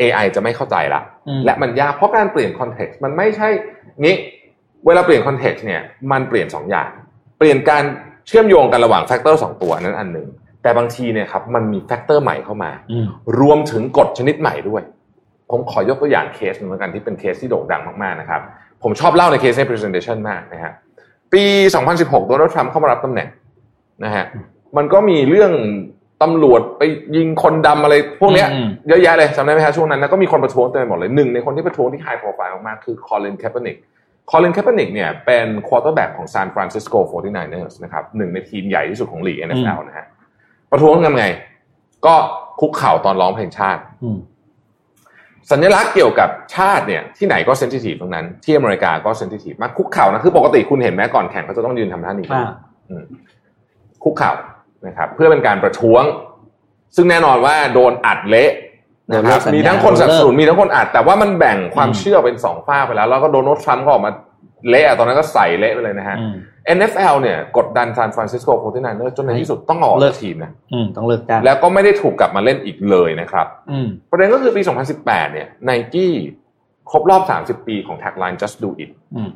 [0.00, 3.48] AI จะไม่เข้าใจละอืมและมันยากเพราะการเปลี่ยน context มันไม่ใช่
[4.04, 4.14] นี้
[4.86, 6.90] เวลาเปลี่ยน context เนี่ยมันเปลี่ยนสองอย่าง
[7.38, 7.84] เปลี่ยนการ
[8.26, 10.28] เชื่อมโยงกันระหว่างแฟกเตอร์สองตัวอันนั้นอันหนึ่ง
[10.62, 13.06] แต่บางทีเนี่ยครับมันมี factor ใหม่เข้ามาอืม
[13.40, 14.82] รวมถึงกฎชนิดใหม่ด้วย
[15.50, 18.40] ผมขอยกตัวอย่างเคสหนึ่งแล้วกันที่เป็นเคสที่โด่งดังมากๆนะครับ
[18.82, 20.72] ผมชอบเล่าในเคสใน presentation มากนะฮะ
[21.32, 21.42] ปี
[21.86, 23.28] 2016 โดนัลด์ทรัมป์เข้ามารับตำแหน่ง
[24.04, 24.24] นะฮะ
[24.76, 25.52] มันก็มีเรื่อง
[26.22, 26.82] ตำรวจไป
[27.16, 33.76] ยิงคนดำอะไรพวกเนี้ยอืมเยอะแยะเลยจำได้ไหมฮะช่วงนั้นแล้วก็มีคนประท้วงเต็มไปหมดเลยหนึ่งในคนที่ประท้วงที่ high profile มากๆคือคอลินแคปเปอร์นิก
[34.30, 40.06] คอลินแคปเปอร์นิกเนี่ยเป็น quarterback ของซานฟรานซิสโก 49ers นะครับหนึ่งในทีมใหญ่ที่สุดของลีก NFL นะฮะ
[40.72, 41.26] ประท้วงกันไง
[42.06, 42.14] ก็
[42.60, 44.18] คุกเข่าตอนร้องเพลงชาติอืม
[45.50, 52.48] สัญลักษณ์เกี่ยวกับชาติเนี่ยที่ไหนก็ sensitive ตรงนั้น ที่อเมริกาก็ sensitive มากคุกเข่านะคือปกติคุณเห็นไหมก่อนแข่งเขาจะต้องยืนทำท่านี้อ่า
[52.90, 53.04] อืม
[54.02, 54.32] คุกเข่า
[54.86, 56.02] นะครับ เพื่อเป็นการประท้วง
[56.96, 58.50] ซึ่งแน่นอนว่าโดนอัดเละ
[59.12, 64.12] นะครับโดนเลิกสัญญามีทั้งคนสนับสนุนโดนเลิกมีทั้งคนอัด แต่ว่ามันแบ่งความอืมเชื่อเป็นสองฟากไปแล้ว แล้วก็โดนัลด์ทรัมป์ก็ออกมา
[64.68, 66.34] เละอะตอนนั้นก็ใส่เละไปเลยนะฮะอืม
[66.78, 74.62] NFL เนี่ยกดดันซานฟรานซิสโกโ o 49 ers จนในที่สุดต้องออกเลิกทีมนะอืมต้องเลิกจ้างแล้วก็ไม่ได้ถูกกลับมาเล่นอีกเลยนะครับอืมประเด็นก็คือปี
[74.98, 76.12] 2018 เนี่ยไนกี้
[76.90, 79.30] ครบรอบ 30 ปีของ tagline just do it อืม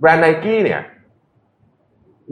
[0.00, 0.80] แบรนด์ไนกี้เนี่ย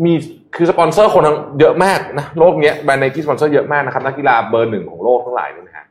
[0.04, 0.12] มี
[0.56, 5.86] คือสปอนเซอร์คนทั้งเยอะมากนะโลกเนี้ยแบรนด์ไนกี้สปอนเซอร์เยอะมากนะครับนักกีฬาเบอร์หนึ่งของโลกทั้งหลายเนี่ยนะฮะ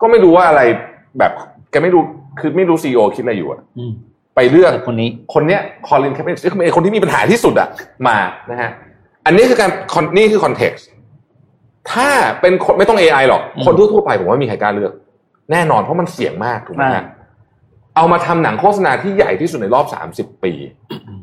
[0.00, 0.62] ก็ไม่รู้ว่าอะไร
[1.18, 1.32] แบบ
[1.70, 2.02] แกไม่รู้
[2.40, 3.92] คือไม่รู้ CEO คิดอะไรอยู่อะอืม
[4.34, 7.68] ไปเลือกแต่คนนี้ คนเนี้ย Colin Kaepernick คือเป็นคนที่มีปัญหาที่สุดอะ
[8.08, 8.18] มา
[8.50, 8.70] นะฮะ
[9.26, 10.86] อันนี้คือการ con- นี่คือ context
[11.92, 12.08] ถ้า
[12.40, 14.92] เป็นคนไม่ต้อง AI หรอกอืมคนทั่วๆไปผมว่ามีใครกล้าเลือก
[15.52, 17.04] แน่นอนเพราะมันเสี่ยงมากถูกไหมอ่าฮะ
[17.96, 20.52] เอามาทำหนังโฆษณาที่ใหญ่ที่สุดในรอบ 30 ปี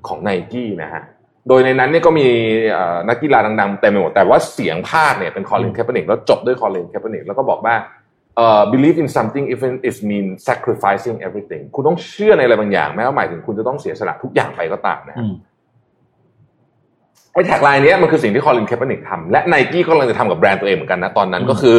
[0.07, 1.01] ของไนกี้นะฮะ
[1.47, 2.27] โดยในนั้นเนี่ยก็มี
[2.71, 7.75] เอ่อนักกีฬาดังๆเต็มไปหมด แต่ว่าเสียงภาคเนี่ยเป็น Colin Kaepernick แล้วจบด้วย Colin Kaepernick แล้วก็บอกว่า
[8.39, 15.33] เอ่อ believe in something even if it mean sacrificing everything คุณต้องเชื่อในอะไรบางอย่างแม้ว่าหมายถึงคุณจะต้องเสียสละทุกอย่างไปก็ตามนะฮะอืม
[17.33, 21.77] ไอ้ tagline เนี้ยมันคือสิ่งที่ Colin Kaepernick ทำและไนกี้ก็กำลังจะทำกับแบรนด์ตัวเองเหมือนกันนะตอนนั้นก็คือ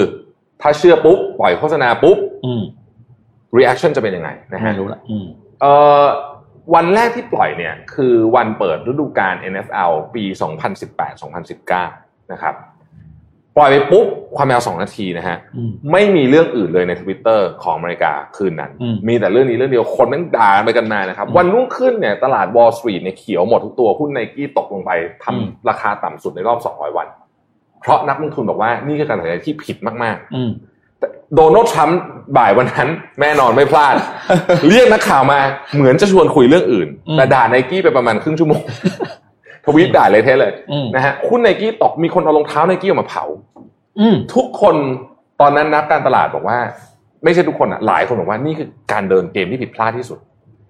[0.63, 2.63] ถ้าเชื่อปุ๊บ ปล่อยโฆษณาปุ๊บอืม
[3.59, 5.27] reaction จะเป็นยังไงนะฮะไม่รู้ละอืม
[5.61, 5.73] เอ่
[6.05, 6.07] อ
[6.75, 10.25] วันแรกที่ปล่อยเนี่ย คือวันเปิดฤดูกาล NFL ปี
[11.49, 12.55] 2018-2019 นะครับ
[13.57, 24.91] ปล่อยไปปุ๊บความยาว2นาทีนะฮะอืมไม่มีเรื่องอื่นเลยในทวิตเตอร์ของอเมริกาคืนนั้นอืมมีแต่เรื่องนี้เรื่องเดียวคนแม่งด่าไปกันมานะครับอืมวันรุ่งขึ้นเนี่ยตลาด Wall Street เนี่ยเขียวหมดทุกตัวหุ้นไนกี้ตกลงไป
[25.25, 27.07] ทำอืมราคาต่ำสุดในรอบ 200 วัน
[27.81, 30.51] เพราะนักลงทุนบอกว่านี่คือการตัดสินใจที่ผิดมากๆอืม
[31.35, 32.01] โดนัลด์ทรัมป์
[32.37, 32.89] บ่ายวันนั้น
[33.21, 33.95] แน่นอนไม่พลาด
[34.69, 35.41] เรียกนักข่าวมา
[35.75, 38.63] เหมือนจะชวนคุยเรื่องอื่นอืมแต่ด่าไนกี้ไปประมาณครึ่งชั่วโมง
[39.65, 43.25] ทวีตด่าเลยเทะเลยอืมนะฮะหุ้นไนกี้ตกมีคนเอารองเท้าไนกี้ออกมาเผา
[44.01, 44.77] อืมทุกคน
[45.41, 46.59] ตอนนั้นนักการตลาดบอกว่า
[47.25, 50.19] ไม่ใช่ทุกคนอะหลายคนบอกว่านี่คือการเดินเกมที่ผิดพลาดที่สุด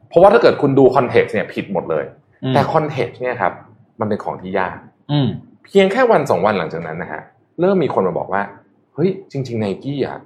[0.09, 2.05] เพราะว่าถ้าเกิดคุณดู context เนี่ยผิดหมดเลย
[2.45, 3.53] อืมแต่ context เนี่ยครับ
[4.01, 4.77] มันเป็นของที่ยาก
[5.13, 5.29] อืม
[5.65, 7.23] เพียงแค่วันสองวันหลังจากนั้นนะฮะ
[7.61, 8.43] เริ่มมีคนมาบอกว่า
[8.95, 10.19] เฮ้ยจริงๆไนกี้อะ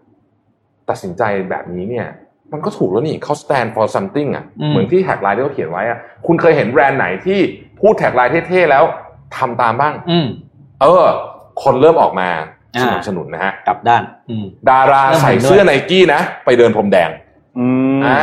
[0.89, 2.07] ตัดสินใจแบบนี้เนี่ย
[2.53, 7.39] มันก็ถูกแล้วนี่เขา stand for something อะอืมเหมือนที่ tagline ที่เขาเขียนไว้อะคุณเคยเห็นแบรนด์ไหนที่
[7.85, 8.85] พูด tagline เท่ๆแล้ว
[9.37, 10.27] ทำตามบ้าง อืม
[10.81, 11.05] เออ
[11.63, 12.29] คนเริ่มออกมา
[12.77, 17.11] อ่าสนับสนุนนะฮะกลับด้านอืมดาราเริ่มเห็นใส่ด้วยเสื้อไนกี้นะ ไปเดินพรมแดง
[17.59, 17.67] อื
[17.99, 18.19] มอ่า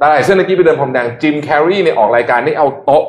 [0.00, 3.04] ดาราใส่เสื้อไนกี้ไปเดินพรมแดง Jim Carrey เนี่ยออกรายการนี่เอาโต๊ะ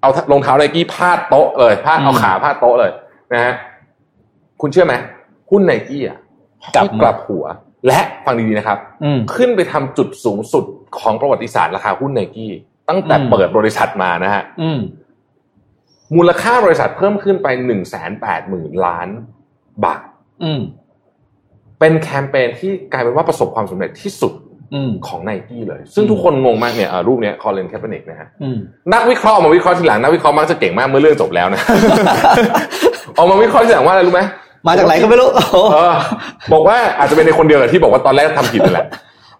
[0.00, 2.90] เอารองเท้าไนกี้พาดโต๊ะเลยพาดเอาขาพาดโต๊ะเลย
[3.32, 3.54] นะฮะ
[4.60, 4.94] คุณเชื่อไหม
[5.50, 6.18] หุ้นไนกี้อะ
[6.76, 7.44] กลับค่อยกลับหัว
[7.86, 10.64] และฟังดีๆนะครับอืมขึ้นไปทำจุดสูงสุด
[10.98, 12.52] ของประวัติศาสตร์ราคาหุ้นไนกี้
[12.88, 14.70] ตั้งแต่อืมเปิดบริษัทมานะฮะอื
[16.14, 19.08] มมูลค่าบริษัทเพิ่มขึ้นไปหนึ่งแสนแปดหมื่นล้าน
[19.84, 20.02] บาท
[20.44, 20.60] อืม
[21.80, 24.32] เป็นแคมเปญที่กลายเป็นว่าประสบความสำเร็จที่สุด
[24.74, 28.58] อืมของไนกี้เลย ซึ่งทุกคนงงมากเนี่ยเอ่อรูปเนี้ย Colin Kaepernick นะฮะอืม
[28.92, 31.60] นักวิเคราะห์ออกมาวิเคราะห์ทีหลังนักวิเคราะห์มักจะเก่งมากเมื่อเรื่องจบแล้วนะ
[33.16, 34.22] ออกมาวิเคราะห์ทีหลังว่าอะไรรู้ไหม
[34.68, 35.94] มาจากไหนก็ไม่รู้โอ้โหเออ
[36.52, 38.86] บอกว่าอาจจะเป็นในคนเดียวกับที่บอกว่าตอนแรกทำผิดนั่นแหละ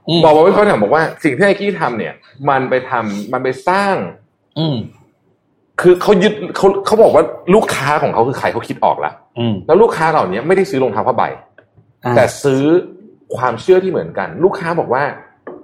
[0.08, 2.14] อืมบอกมาวิเคราะห์ทีหลังบอกว่าสิ่งที่ไนกี้ทำเนี่ย
[2.48, 3.96] มันไปทำมันไปสร้าง
[4.58, 4.76] อืม
[5.80, 11.22] คือเขายึดเขาเขาบอกว่าลูกค้าของเขาคือใครเขาคิดออกแล้วอืมแล้วลูกค้าเหล่านี้ไม่ได้ซื้อรองเท้าผ้าใบ
[12.04, 12.62] อ่าแต่ซื้อ
[13.36, 15.02] ความเชื่อที่เหมือนกัน ลูกค้าบอกว่า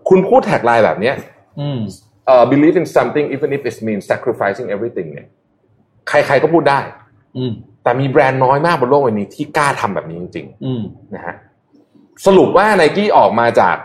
[0.08, 1.14] คุณพูดแท็กไลน์แบบเนี้ย
[1.60, 1.80] อืม
[2.26, 5.28] เอ่อ believe in something even if it means sacrificing everything เนี่ย
[6.08, 6.80] ใครๆก็พูดได้
[7.36, 11.34] อืมแต่มีแบรนด์น้อยมากบนโลกใบนี้ที่กล้าทำแบบนี้จริงอืมๆนะฮะ
[12.26, 13.76] สรุปว่าไนกี้ออกมาจาก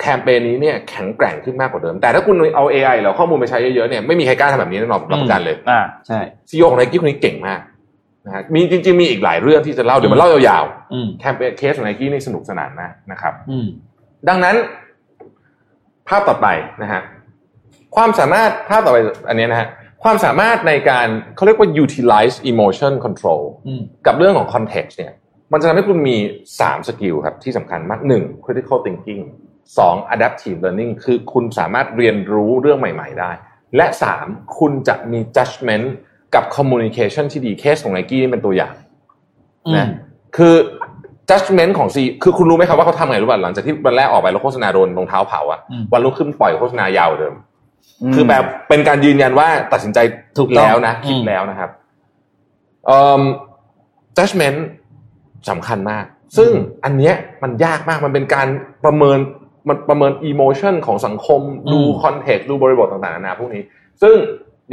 [0.00, 7.60] แคมเปญนี้เนี่ยแข็งแกร่งขึ้นมากกว่าเดิม แต่ถ้าคุณเอา AI หรือข้อมูลไปใช้เยอะๆเนี่ยไม่มีใครกล้าทำแบบนี้แน่นอนผมรับประกันเลยอ่าใช่ซีอของไนกี้คนนี้เก่งมาก
[8.26, 13.66] นะฮะมีจริง ๆ มีอีกหลายเรื่องที่จะเล่าเดี๋ยวมาเล่ายาวอืมๆแคมเปญเคสของไนกี้นี่สนุกสนานมากนะครับอืม
[14.28, 14.56] ดังนั้น
[16.08, 16.46] ภาพต่อไป
[16.82, 17.00] นะฮะ
[17.96, 19.68] ความสามารถภาพต่อไปอันนี้นะฮะ
[20.02, 25.12] ความสามารถในการเขาเรียกว่า utilize emotion control อืมกับเรื่องของ context เนี่ย
[25.52, 26.16] มันจะทำให้คุณมี
[26.52, 28.44] 3 skill ครับที่สำคัญมาก 1.
[28.44, 29.22] critical thinking
[29.66, 30.14] 2.
[30.14, 33.30] adaptive learning คือคุณสามารถเรียนรู้เรื่องใหม่ ๆ ได้
[33.76, 33.86] และ
[34.20, 34.58] 3.
[34.58, 35.86] คุณจะมี judgment
[36.34, 38.74] กับ communication ที่ดีเคสของ Nike นี่เป็นตัวอย่าง
[39.66, 39.88] อืมนะ
[40.36, 40.54] คือ
[41.30, 47.34] judgment ของเขาคือคุณรู้ไหมครับว่าเขาทำไงรู้ป่ะหลังจากที่วันแรกออกไปแล้วโฆษณาโดนรองเท้าเผาอะอืมวันรุ่งขึ้นปล่อยโฆษณายาวกว่าเดิม
[48.02, 49.98] อืมคือแบบเป็นการยืนยันว่าตัดสินใจ
[50.38, 51.70] ถูกต้องแล้วนะอืมคิดแล้วนะครับ
[52.86, 53.22] เอ่อ
[54.16, 54.58] judgment
[55.50, 56.04] สำคัญมาก
[56.36, 56.50] ซึ่ง
[56.84, 58.48] อันเนี้ยมันยากมากมันเป็นการ
[58.84, 59.18] ประเมิน
[59.68, 61.40] มันประเมิน emotion ของสังคม
[61.72, 63.62] ดู context ดูบริบทต่างๆนานาพวกนี้
[64.02, 64.16] ซึ่ง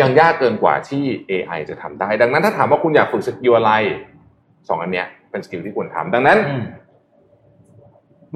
[0.02, 3.72] ยังยากเกินกว่าที่ AI จะทำได้ ดังนั้นถ้าถามว่าคุณอยากฝึก skill อะไร
[4.68, 6.64] สองอันเนี้ยเป็น skill ที่ควรทำดังนั้นอืม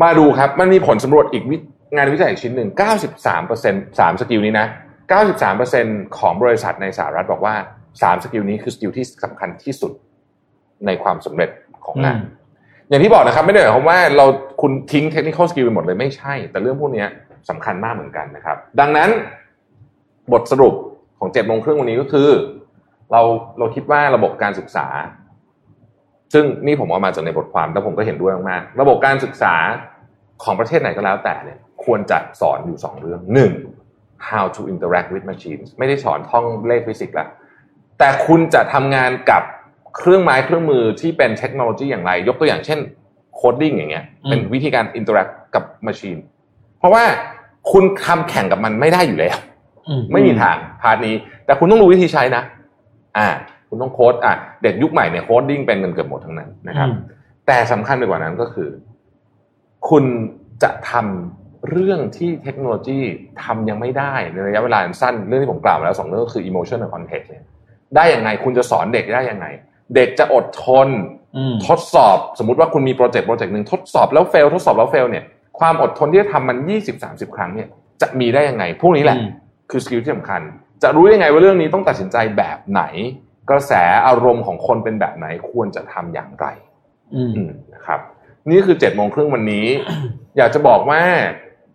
[0.04, 1.58] มาดูครับ มันมีผลสำรวจอีกวิ
[1.96, 2.70] งานวิจัยอีกชิ้นหนึ่ง
[3.10, 4.68] 93เปอร์เซ็นต์สาม skill นี้นะ
[5.14, 7.56] 93เปอร์เซ็นต์ของบริษัทในสหรัฐบอกว่า
[7.92, 9.92] 3 skill นี้คือ skill ที่สำคัญที่สุด
[10.86, 11.50] ในความสำเร็จ
[11.86, 12.20] ของงาน
[12.90, 14.26] อย่างที่บอกนะครับไม่ได้หมายความว่าเรา
[14.62, 19.10] คุณทิ้ง technical skill ไปหมดเลยไม่ใช่ แต่เรื่องพวกนี้สำคัญมากเหมือนกันนะครับ ดังนั้น
[20.34, 20.74] บทสรุป
[21.20, 22.30] ของเจ็ดโมงครึ่งวันนี้ก็คือ
[23.12, 23.22] เรา
[23.60, 24.88] เราคิดว่าระบบการศึกษา
[26.34, 29.56] ซึ่งนี่ผมเอามาจากในบทความแล้วผมก็เห็นด้วยมากๆระบบการศึกษา
[30.44, 33.54] ของประเทศไหนก็แล้วแต่เนี่ยควรจะสอนอยู่สองเรื่องหนึ่ง
[34.30, 37.28] how to interact with machines ไม่ได้สอนท่องเลขฟิสิกส์ละ
[38.00, 39.44] แต่คุณจะทำงานกับ
[39.96, 42.80] เครื่องไม้เครื่องมือที่เป็นเทคโนโลยีอย่างไร ยกตัวอย่างเช่น
[43.36, 46.20] coding อย่างเงี้ยอืมเป็นวิธีการ interact กับ machine
[46.80, 47.04] เพราะว่า
[47.72, 49.38] คุณทำแข่งกับมันไม่ได้อยู่แล้ว
[49.88, 52.44] อืมไม่มีทาง part นี้ แต่คุณต้องรู้วิธีใช้นะ
[53.18, 53.28] อ่า
[53.70, 56.98] คุณต้องโค้ดอะเด็กยุคใหม่เนี่ย coding เป็นกันเกือบหมดทั้งนั้นนะครับอืม
[57.48, 58.70] แต่สำคัญไปกว่านั้นก็คือ
[59.90, 60.04] คุณ
[60.64, 63.00] จะทำเรื่องที่เทคโนโลยี
[63.44, 67.44] ทำยังไม่ได้ในระยะเวลาอันสั้นเรื่องที่ผมกล่าวมาแล้วสองเรื่องก็คือ emotion กับ context เนี่ย
[67.96, 69.48] ได้ยังไง คุณจะสอนเด็กได้ยังไง
[69.96, 70.88] เด็กจะอดทน
[71.38, 75.24] อืมทดสอบสมมติว่าคุณมีโปรเจกต์โปรเจกต์หนึ่งทดสอบแล้ว fail ทดสอบแล้ว fail เนี่ย
[75.60, 77.68] ความอดทนที่จะทำมันยี่สิบสามสิบครั้งเนี่ย
[78.02, 79.30] จะมีได้ยังไง พวกนี้แหละอืม
[79.72, 80.42] คือ skill ที่สำคัญ
[80.84, 82.84] จะรู้ยังไงว่าเรื่องนี้ต้องตัดสินใจแบบไหน
[83.50, 83.74] กระแส
[84.08, 86.48] อารมณ์ของคนเป็นแบบไหนควรจะทำอย่างไร
[87.16, 88.00] อืมอืมนะครับ
[88.50, 89.66] นี่คือเจ็ดโมงครึ่งวันนี้
[90.38, 91.02] อยากจะบอกว่า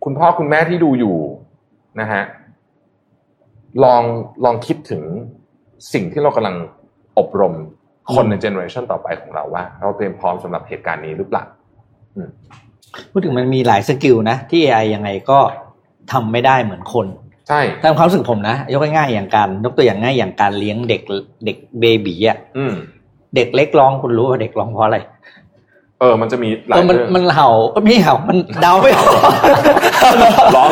[0.03, 1.17] คุณพ่อคุณแม่ที่ดูอยู่
[1.99, 2.23] นะฮะ
[3.83, 4.03] ลอง
[4.45, 5.03] ลองคิดถึง
[5.93, 6.55] สิ่งที่เรากำลัง
[7.17, 7.53] อบรม
[8.15, 11.43] คนใน generation ต่อไปของเราว่า เราเตรียมพร้อมสำหรับเหตุการณ์นี้หรือเปล่า
[13.11, 15.39] พูดถึงมันมีหลายสกิลนะ ที่ AI ยังไงก็
[16.11, 17.07] ทำไม่ได้เหมือนคน
[17.47, 21.01] ใช่ตามความรู้สึกผมนะ ยกง่ายๆอย่างการยกตัวอย่างง่ายอย่างการเลี้ยงเด็ก
[21.45, 22.73] เด็กเบบีอะอืม
[23.35, 24.97] เด็กเล็กร้องคุณรู้ว่าเด็กร้องเพราะอะไร
[25.99, 29.05] เออ มันจะมีหลาเอยอมันเรื่องมันเห่าก็ไม่เห่า มันเดาไม่ออ
[30.45, 30.69] กร้อง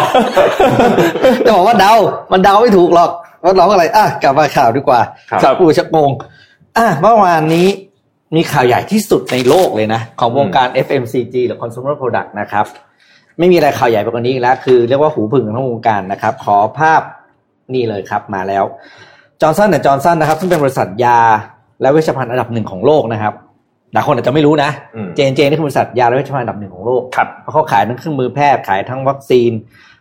[1.46, 1.94] จะบอกว่าเดา
[2.32, 3.12] มันเดาไม่ถูกหรอก
[3.44, 5.00] ว่าร้องอะไร อะ กลับมาข่าวดีกว่า
[5.32, 6.12] ครับจากผู้ชักโกง
[6.78, 7.68] อะเมื่อวานนี้
[8.36, 12.66] มีข่าวใหญ่ที่สุดในโลกเลยนะ ของวงการ FMCG หรือ Consumer Product นะครับ
[13.40, 17.02] ไม่มีอะไรข่าวใหญ่ไปกว่านี้อีกแล้ว คือเรียกว่าหูผึ่งของทั้งวงการนะครับ ขอภาพ
[17.74, 18.64] นี่เลยครับมาแล้ว
[19.42, 21.20] จอร์นสันและจอร์นสันนะครับ ซึ่งเป็นบริษัทยา
[21.82, 23.34] และเวชภัณฑ์อันดับหนึ่งของโลกนะครับ
[23.94, 29.52] หลายคนอาจจะไม่รู้นะอืมเจนเจนี่คือบริษัทยาและเวชภัณฑ์อันดับหนึ่งของโลกครับเพราะเขาขายทั้งเครื่องมือแพทย์ขายทั้งวัคซีน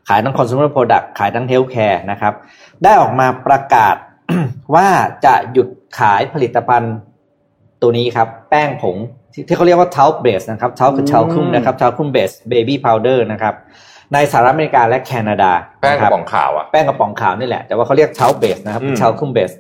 [0.09, 2.33] ขายทั้ง consumer product ขายทั้ง healthcare นะครับ
[2.83, 3.95] ได้ออกมาประกาศ
[4.75, 4.89] ว่า
[5.25, 6.95] จะหยุด ขายผลิตภัณฑ์
[7.83, 8.97] ตัวนี้ครับ แป้งผง
[9.33, 13.55] ที่ที่เขาเรียกว่า talc base นะครับ talc คือ talcum นะครับ talcum base baby powder นะครับ
[14.15, 19.55] ในสหรัฐอเมริกาและแคนาดา แป้งกระป๋องขาวนะครับอะแป้งกระป๋องขาวนี่แหละ แต่ว่าเขาเรียก talc base นะครับอืม talcum base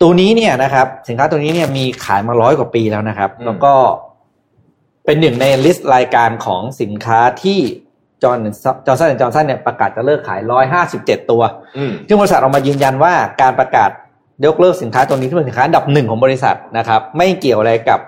[0.00, 3.74] ตัวนี้เนี่ยนะครับสินค้าตัวนี้เนี่ยมีขายมาร้อยกว่าปีแล้วนะครับอืมแล้วก็
[5.04, 7.60] เป็นหนึ่งในลิสต์รายการของสินค้าที่
[8.22, 8.38] Johnson
[8.86, 11.42] Johnson & Johnson เนี่ยประกาศจะเลิกขายร้อยห้าสิบเจ็ดตัว
[11.76, 13.90] อืมซึ่งบริษัทออกมายืนยันว่าการประกาศ
[14.44, 18.00] ยกเลิกสินค้าตัวนี้ที่เป็นสินค้าอันดับหนึ่งของบริษัทนะครับ ไม่เกี่ยวอะไรกับ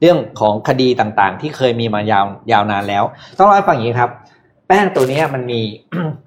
[0.00, 3.04] เรื่องของคดีต่างๆ ที่เคยมีมายาวยาวนานแล้ว
[3.38, 4.10] ต้องเล่าให้ฟังอย่างนี้ครับ
[4.68, 5.60] แป้งตัวเนี้ยมันมี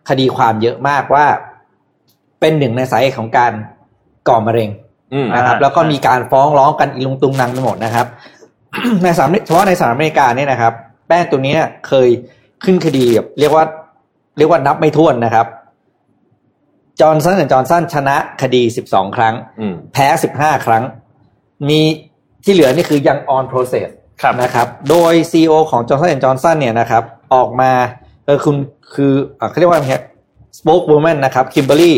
[0.10, 1.26] คดีความเยอะมากว่า
[2.40, 3.52] เป็นหนึ่งในสาเหตุของการ
[4.28, 4.70] ก่อมะเร็ง
[5.14, 8.08] อืมนะครับอ่าแล้วก็มีการฟ้องร้องกันอีลุงตุงนางไปหมดนะครับ
[9.04, 10.74] ในสหรัฐเฉพาะในสหรัฐอเมริกาเนี่ยนะครับ
[11.08, 12.10] แป้งตัวเนี้ยเคย
[12.64, 13.66] ขึ้นคดีแบบเรียกว่า
[14.38, 15.46] เรียกว่านับไม่ถ้วนนะครับ
[17.00, 20.08] จอร์นสันและจอร์นสันชนะคดี12ครั้งอืมแพ้
[20.38, 20.84] 15ครั้ง
[21.70, 21.80] มี
[22.44, 23.90] ที่เหลือนี่คือยัง on process
[24.22, 27.72] ครับนะครับ โดย CEO ของ Johnson Johnson เนี่ยนะครับ ออกมา
[28.26, 28.56] เออคุณ
[28.94, 29.96] คืออะเขาเรียกว่าไง
[30.58, 31.94] spokeswoman นะครับ Kimberly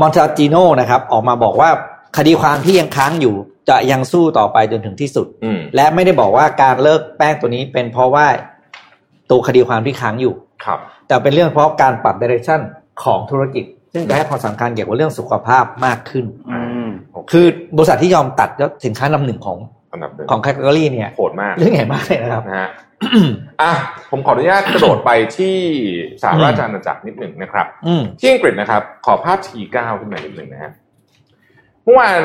[0.00, 1.70] Montalcino นะครับ ออกมาบอกว่า
[2.16, 3.34] คดีความที่ยังค้างอยู่
[3.68, 8.26] จะยังสู้ต่อไปจนถึงที่สุดอืมและไม่ได้บอกว่าการเลิกแป้งตัวนี้เป็นเพราะว่า
[9.30, 10.34] ตัวคดีความที่ค้างอยู่
[10.64, 12.60] ครับ แต่เป็นเรื่องเพราะการปรับ direction
[13.04, 16.88] ของธุรกิจ ซึ่งจะให้ความสำคัญเกี่ยวกับเรื่องสุขภาพมากขึ้นอืม
[17.32, 19.58] คือบริษัทที่ยอมตัดยอดสินค้านำหนึ่งของ
[19.92, 22.68] อันดับหนึ่งของแคตตาล็อเนี่ยโหดมาก เรื่องใหญ่มากเลยนะครับนะฮะ
[23.62, 23.72] อะ
[24.10, 25.56] ผมขออนุญาตกระโดดไปที่
[26.22, 30.72] สหราชอาณาจักรนิดหนึ่งนะครับอืมที่อังกฤษนะครับ ขอภาพ T9 ขึ้นมานิดหนึ่งนะฮะ
[31.84, 32.20] เมื่อวาน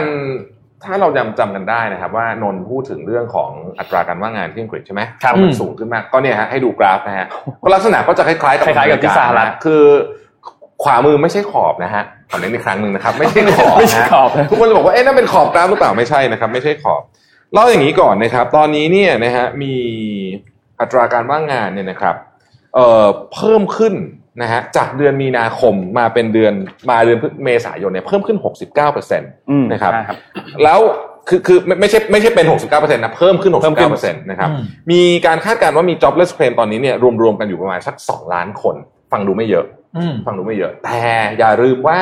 [0.83, 7.27] ถ้าเราจำจำกันได้นะครับ ว่านนท์พูดถึงเรื่องของอัตราการว่างงานที่อังกฤษใช่ไหมครับมันสูงขึ้นมากก็เนี่ยฮะให้ดูกราฟนะฮะ
[7.63, 9.83] ก็ลักษณะก็จะคล้ายๆกับคล้ายๆกับที่สหรัฐอเมกานะคือ
[10.83, 17.01] ขวามือไม่ใช่ขอบนะฮะขอเน้นอีกครั้งหนึ่งนะครับ ไม่ใช่ขอบไม่ใช่นะฮะขอบทุกคนจะบอกว่าเอ๊ะนั่นเป็นขอบกราฟหรือเปล่าไม่ใช่นะครับ ไม่ใช่ขอบ
[17.53, 19.73] เล่าอย่างนี้ก่อนนะครับ ตอนนี้เนี่ยนะฮะมี
[20.79, 22.15] อัตราการว่างงานเนี่ยนะครับ
[22.75, 23.93] เอ่อเพิ่มขึ้น
[24.41, 26.53] นะฮะจากเดือนมีนาคมมาเป็นเดือน
[26.89, 30.17] มาเดือนพฤเมษายนเนี่ยเพิ่มขึ้น 69เปอร์เซ็นต์อืมนะครับใช่ครับ
[30.63, 30.79] แล้ว
[31.29, 38.75] คือคือไม่ไม่ใช่ไม่ใช่เป็น 69เปอร์เซ็นต์นะเพิ่มขึ้น 69เพิ่มขึ้นเปอร์เซ็นต์นะครับอืมมีการคาดการณ์ว่ามี jobless claim ตอนนี้เนี่ยรวมๆกันอยู่ประมาณสัก 2 ล้านคน
[39.11, 39.65] ฟังดูไม่เยอะ
[39.97, 41.01] อืมฟังดูไม่เยอะ แต่
[41.37, 41.99] อย่าลืมว่า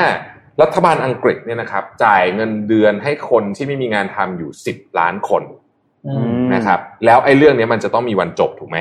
[0.61, 5.43] รัฐบาลอังกฤษเนี่ยนะครับ จ่ายเงินเดือนให้คนที่ไม่มีงานทำอยู่10ล้านคน
[6.07, 8.77] อืมมนะครับ แล้วไอ้เรื่องนี้มันจะต้องมีวันจบถูกไหม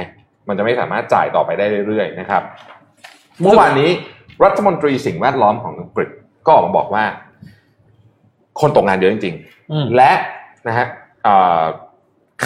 [0.49, 2.43] มันจะไม่สามารถจ่ายต่อไปได้เรื่อยๆนะครับ
[3.43, 3.91] เมื่อวานนี้
[4.45, 6.11] รัฐมนตรีสิ่งแวดล้อมของอังกฤษ
[6.47, 7.05] ก็ออกมาบอกว่า
[8.61, 9.37] คนตกงานเยอะจริง
[9.73, 10.13] อืมๆและ
[10.69, 10.87] นะฮะ
[11.25, 11.63] เอ่อ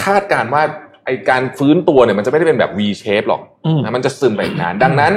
[0.03, 0.63] คาดการณ์ว่า
[1.05, 5.13] ไอการฟื้นตัวเนี่ยมันจะไม่ได้เป็นแบบ V shape หรอกอืมนะมันจะซึมไปอีกนาน ดังนั้น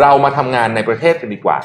[0.00, 1.58] เรามาทำงานในประเทศกันดีกว่า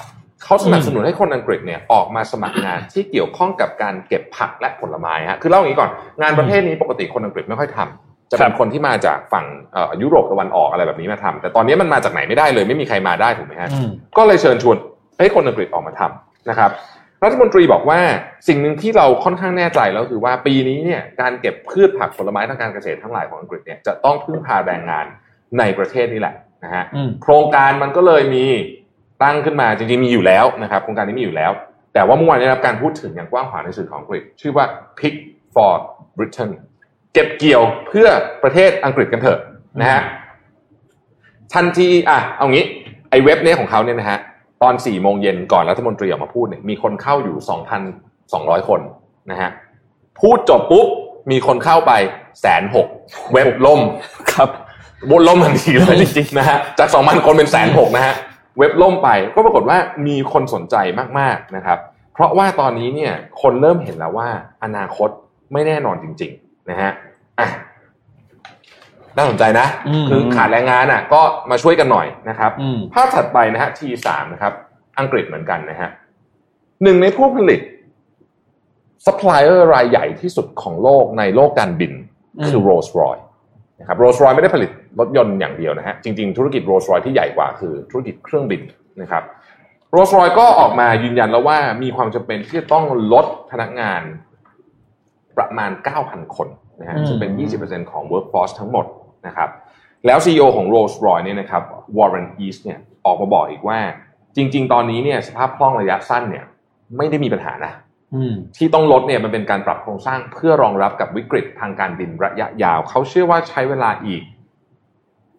[0.44, 5.90] เขาสนับสนุนให้คนอังกฤษเนี่ยออกมาสมัครงานที่เกี่ยวข้องกับการเก็บผักและผลไม้ฮะคือเล่าอย่างนี้ก่อน
[6.22, 14.78] งานประเภทนี้ปกติคนอังกฤษไม่ค่อยทำจะเป็ครันบคนที่มาจากฝั่งเอ่อยุโรปตะวันออกอะไรแบบนี้มาทำแต่ตอนนี้มันมาจากไหนไม่ได้เลย ไม่มีใครมาได้ถูกไหมฮะอืมก็เลยเชิญชวน
[15.20, 16.72] ให้คนอังกฤษออกมาทำนะครับ
[17.24, 18.00] รัฐมนตรีบอกว่า
[18.48, 25.06] สิ่งหนึ่งที่เราค่อนข้างแน่ใจแล้วคือว่าปีนี้เนี่ยการเก็บพืชผักผลไม้ทางการเกษตรทั้งหลายของอังกฤษเนี่ยจะต้องพึ่งพาแรงงาน
[25.60, 28.46] ในประเทศนี่แหละ นะฮะอืมโครงการมันก็เลยมี
[29.24, 31.52] ตั้งขึ้นมาจริงๆมีอยู่แล้วนะครับ โครงการนี้มีอยู่แล้ว
[31.94, 34.66] แต่ว่าเมื่อวานได้รับการพูดถึงอย่างกว้างขวางในสื่อของอังกฤษชื่อว่า
[35.00, 35.16] Pick
[35.54, 35.74] for
[36.18, 36.52] Britain
[37.14, 38.08] เก็บเกี่ยวเพื่อ
[38.44, 39.40] ประเทศอังกฤษกันเถอะ
[39.80, 40.02] นะฮะ
[41.54, 42.66] ทันทีอะเอางี้
[43.10, 44.20] ไอ้เว็บเนี้ยของเขาเนี่ยนะฮะ
[44.64, 47.82] ตอนสี่โมงเย็นก่อนรัฐมนตรีออกมาพูดเนี่ยมีคนเข้าอยู่สองพัน
[48.34, 48.82] สองร้อยคน
[49.32, 49.50] นะฮะ
[50.20, 50.88] พูดจบปุ๊บ
[51.32, 51.92] มีคนเข้าไป
[52.42, 52.88] แสนหก
[53.34, 53.82] เว็บล่ม
[54.32, 54.50] ครับ
[55.12, 58.16] บนล่มทันทีเลยจริงๆนะฮะจากสองพันคนเป็นแสนหกนะฮะ
[58.58, 60.76] เว็บล่มไปก็ปรากฏว่ามีคนสนใจ
[61.20, 61.80] มากๆนะครับ
[62.14, 64.30] เพราะว่าตอนนี้เนี่ยคนเริ่มเห็นแล้วว่า
[64.64, 65.10] อนาคต
[65.54, 66.92] ไม่แน่นอนจริง ๆนะฮะ
[67.40, 67.48] อะ
[69.18, 74.54] น่าสนใจนะอืมคือขาดแรงงานอะ ก็มาช่วยกันหน่อยนะครับอืมภาพถัดไปนะฮะ T3 นะครับ
[75.00, 75.90] อังกฤษเหมือนกันนะฮะ
[76.84, 77.60] หนึ่งในผู้ผลิต
[79.06, 81.94] ซัพพลายเออร์รายใหญ่ที่สุดของโลกในโลกการบิน
[82.48, 83.18] คือ Rolls Royce
[83.80, 88.62] นะครับ Rolls Royce ไม่ได้ผลิตรถยนต์อย่างเดียวนะฮะจริงๆ ธุรกิจ Rolls Royce ที่ใหญ่กว่าคือธุรกิจเครื่องบิน
[89.02, 89.24] นะครับ
[89.92, 94.02] Rolls Royce ก็ออกมายืนยันแล้วว่ามีความจำเป็นที่จะต้องลดพนักงาน
[95.38, 95.72] ประมาณ
[96.04, 96.48] 9,000 คน
[96.80, 97.32] นะฮะอืมซึ่งเป็น
[97.62, 98.86] 20%ของ workforce ทั้งหมด
[99.28, 99.50] นะครับ
[100.06, 101.64] แล้ว CEO ของ Rolls Royce เนี่ยนะครับ
[101.98, 103.80] Warren East เนี่ยออกมาบอกอีกว่า
[104.36, 106.46] จริง ๆ ตอนนี้เนี่ยสภาพคล่องระยะสั้นเนี่ย
[106.98, 107.83] ไม่ได้มีปัญหานะอืม
[108.58, 114.24] ที่ต้องลดเนี่ยมันเป็นการปรับโครงสร้างเพื่อรองรับกับวิกฤตทางการบินระยะยาว เขาเชื่อว่าใช้เวลาอีก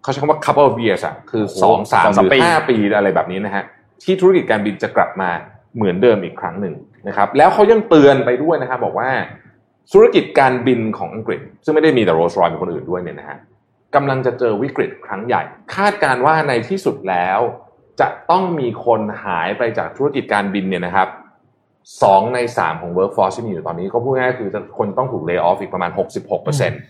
[0.03, 3.65] เขาใช้คำว่า couple of years อะคือโอ้โหสองสามสองหสามรือปีห้าปีอะไรแบบนี้นะฮะ
[4.03, 5.31] ที่ธุรกิจการบินจะกลับมา
[5.77, 6.75] เหมือนเดิมอีกครั้งหนึ่ง
[7.09, 9.11] นะครับ แล้วเขายังเตือนไปด้วยนะครับบอกว่า
[9.93, 13.39] ธุรกิจการบินของอังกฤษ ซึ่งไม่ได้มีแต่ Rolls Royce เป็นคนอื่นด้วยเนี่ยนะฮะ
[13.95, 15.43] กำลังจะเจอวิกฤตครั้งใหญ่
[15.75, 17.41] คาดการณ์ว่าในที่สุดแล้ว
[18.01, 21.09] จะต้องมีคนหายไปจากธุรกิจการบินเนี่ยนะครับ
[22.03, 26.80] สองในสามของ workforce ที่มีอยู่ตอนนี้ ก็พูดง่ายๆคือจะคนต้องถูก lay off อีกประมาณ 66เปอร์เซ็นต์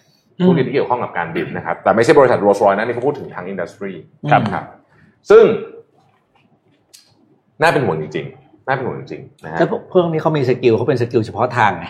[0.45, 3.93] ธุรกิจที่เกี่ยวข้องกับการบินนะครับ แต่ไม่ใช่บริษัท Rolls Royce นะนี่เขาพูดถึงทาง industry
[4.31, 4.65] ครับครับ
[5.31, 5.45] ซึ่ง
[7.63, 11.87] น่าเป็นห่วงจริงๆ น่าเป็นห่วงจริงๆนะฮะแล้วพวกพวกนี้เขามี skill เขาเป็น skill เฉพาะทางไง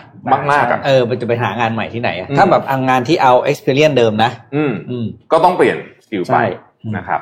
[0.51, 6.39] มากๆอะเออมันจะไปหางานใหม่ที่ไหนอะอืมถ้าแบบเอางานที่เอา experience เดิมนะ อืมอืมก็ต้องเปลี่ยน skill ใช่ไป
[6.83, 7.21] อืมนะครับ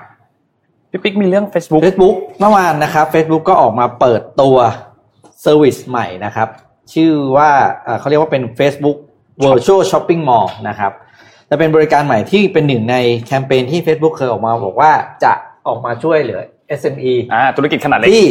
[0.91, 4.57] พี่ปิ๊กมีเรื่อง Facebook Facebook เมื่อวานนะครับ Facebook ก็ออกมาเปิดตัว
[5.43, 6.47] service ใหม่นะครับ
[6.93, 7.49] ชื่อว่า
[7.83, 8.97] เอ่อเขาเรียกว่าเป็น Facebook
[9.43, 10.91] Virtual Shopping Mall นะครับ
[11.49, 12.95] จะเป็นบริการใหม่ที่เป็นหนึ่งใน
[13.27, 14.91] แคมเปญที่ Facebook เคยออกมาบอกว่า
[15.23, 15.33] จะ
[15.67, 16.41] ออกมาช่วยเหลือ
[16.79, 18.27] SME อ่าธุรกิจขนาดเล็กที่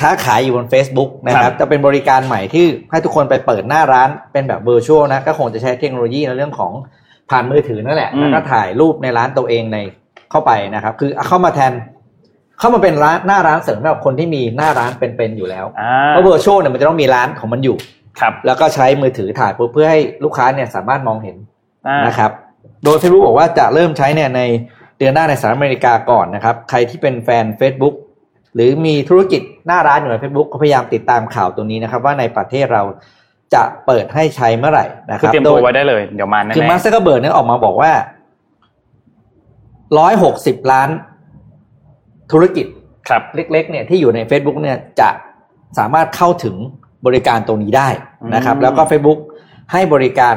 [0.00, 6.72] ค้าขายอยู่บน Facebook นะคครัรับบจะเป็นบริการใหม่ที่ให้ทุกคนไปเปิดหน้าร้านเป็นแบบเวอร์ชวลนะ ก็คงจะใช้เทคโนโลยีในเรื่องของ
[7.30, 9.78] ผ่านมือถือนั่นแหละอืมแล้วก็ถ่ายรูปในร้านตัวเองใน
[10.30, 11.72] เข้าไปนะครับ คือเข้ามาแทน
[12.58, 17.76] เข้ามาเป็นร้านหน้าร้านเสริมสำหรับคนที่มีหน้าร้านเป็นๆอยู่แล้วอ่าเพราะเวอร์ชวลเนี่ยมันจะต้องมีร้านของมันอยู่
[18.20, 21.36] ครับ แล้วก็ใช้มือถือถ่ายปุ๊บเพื่อให้ลูกค้าเนี่ยสามารถมองเห็น
[21.88, 22.30] อ่านะครับ
[22.84, 24.40] โดย Facebook บอกว่าจะเริ่มใช้เนี่ยใน
[24.98, 27.94] เดือนหน้าในสหรัฐอเมริกาก่อนนะครับ ใครที่เป็นแฟน Facebook
[28.54, 32.82] หรือมีธุรกิจหน้าร้านอยู่ใน Facebook ก็พยายามติดตามข่าวตัวนี้นะครับ ว่าในประเทศเรา
[33.54, 37.92] จะเปิดให้ใช้เมื่อไหร่นะคคือเตรียมตัวไว้ได้เลยเดี๋ยวมาแน่คือมาร์คซักเกอร์เบิร์กเนี่ยออกมาบอกว่า
[39.98, 40.88] ร้อยหกสิบล้าน
[42.32, 45.08] ธุรกิจๆครับเล็กๆเนี่ยที่อยู่ใน Facebook เนี่ยจะ
[45.78, 46.56] สามารถเข้าถึง
[47.06, 47.88] บริการตรงนี้ได้
[48.34, 49.18] นะครับอืมแล้วก็ Facebook
[49.72, 50.34] ให้บริการ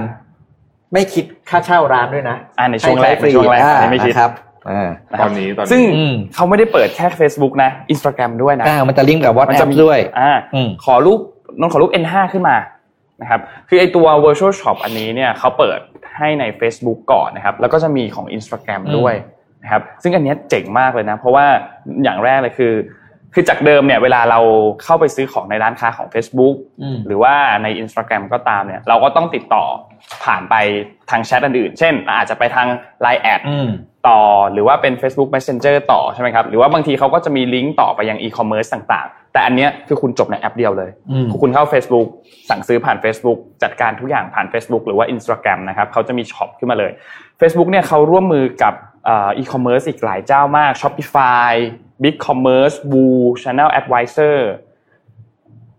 [0.93, 4.31] ไม่คิดค่าเช่าร้านด้วยนะอ่าในช่วงแรกให้ใช้ฟรีในช่วงแรกอ่าอันนี้ไม่คิดนะครับ
[4.69, 4.89] อ่า
[5.21, 11.19] ตอนนี้ตอนนี้ซึ่งอืมเขาไม่ได้เปิดแค่ Facebook นะ Instagram ด้วยนะอ่ามันจะลิงก์กับมันจะ WhatsApp มีด้วยอ่าอืมขอรูป
[11.59, 12.57] นนท์ขอรูป N5 ขึ้นมา
[13.21, 15.79] นะครับคือไอตัว virtual shop อันนี้เนี่ยเขาเปิด
[16.17, 19.13] ให้ใน Facebook ก่อนนะครับ แล้วก็จะมีของ Instagram อืมด้วย
[19.64, 21.45] นะครับซึ่งอันเนี้ยเจ๋งมากเลยนะ เพราะว่า
[22.03, 22.74] อย่างแรกเลยคือ
[23.34, 24.39] คือจากเดิมเนี่ยเวลาเรา
[24.84, 27.34] เข้าไปซื้อของในร้านค้าของ Facebook อืมหรือว่า
[27.64, 29.64] ใน Instagram ก็ตามเนี่ยเราก็ต้องติดต่อ
[30.24, 30.55] ผ่านไป
[31.10, 32.68] ทางแชทอื่นๆเช่น อาจจะไปทาง
[33.05, 33.70] Line แอดอืม
[34.08, 34.22] ต่อ
[34.53, 42.08] หรือว่าเป็น Facebook Messenger ต่อใช่ไหมครับหรือว่าบางทีเขาก็จะมีลิงก์ต่อไปยัง e-commerce ต่างๆ แต่อันเนี้ยคือคุณจบในแอปเดียวเลยอืมคุณเข้า Facebook
[42.49, 46.91] สั่งซื้อผ่าน Facebook จัดการทุกอย่างผ่าน Facebook หรือว่า Instagram นะครับเขาจะมีช็อปขึ้นมาเลย
[47.41, 48.74] Facebook เนี่ยเขาร่วมมือกับ
[49.06, 51.52] เอ่อ e-commerce อีกหลายเจ้ามาก Shopify
[52.04, 54.38] Big Commerce WooCommerce ChannelAdvisor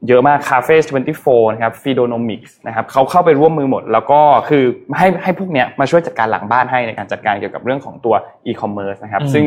[0.09, 0.77] เยอะมาก Cafe
[1.17, 4.65] 24นะครับ Feedonomics นะครับเขาเข้าไปร่วมมือหมด แล้วก็คือ
[4.97, 8.15] ให้ให้พวกเนี้ยมาช่วยจัดการหลังบ้านให้ในการจัดการเกี่ยวกับเรื่องของตัว
[8.47, 9.45] e-commerce นะครับอืมซึ่ง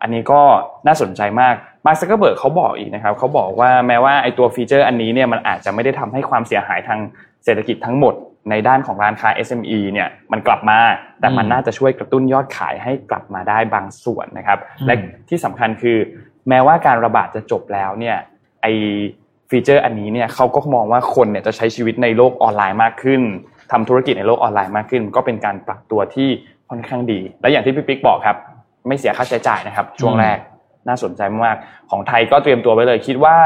[0.00, 0.40] อันนี้ก็
[0.86, 1.54] น่าสนใจมาก
[1.86, 6.98] มาร์คซักเกอร์เบิร์กเขาบอกอีกนะครับเขาบอกว่าแม้ว่าไอตัว feature อันนี้เนี่ยมันอาจจะไม่ได้ทำให้ความเสียหายทาง
[7.44, 8.14] เศรษฐกิจทั้งหมด
[8.50, 10.78] ในด้านของร้านค้า SME เนี่ยมันกลับมา
[11.20, 14.94] แต่มันอืมน่าจะช่วยกระตุ้นยอดขายให้กลับมาได้บางส่วนนะครับอืมและ
[15.28, 15.98] ที่สำคัญคือ
[16.48, 18.16] แม้ว่าการระบาดจะจบแล้วเนี่ย
[18.62, 18.66] ไอ
[19.50, 23.22] feature อันนี้เนี่ยเขาก็มองว่าคนเนี่ยจะใช้ชีวิตในโลกออนไลน์มากขึ้น
[23.72, 26.28] ทำธุรกิจในโลกออนไลน์มากขึ้น ก็เป็นการปรับตัวที่
[26.70, 28.36] ค่อนข้างดี และอย่างที่พี่ปิ๊กบอกครับ
[28.86, 30.38] ไม่เสียค่าใช้จ่ายนะครับ ช่วงแรก
[30.88, 33.36] น่าสนใจมากๆของไทยก็เตรียมตัวไว้เลย คิดว่า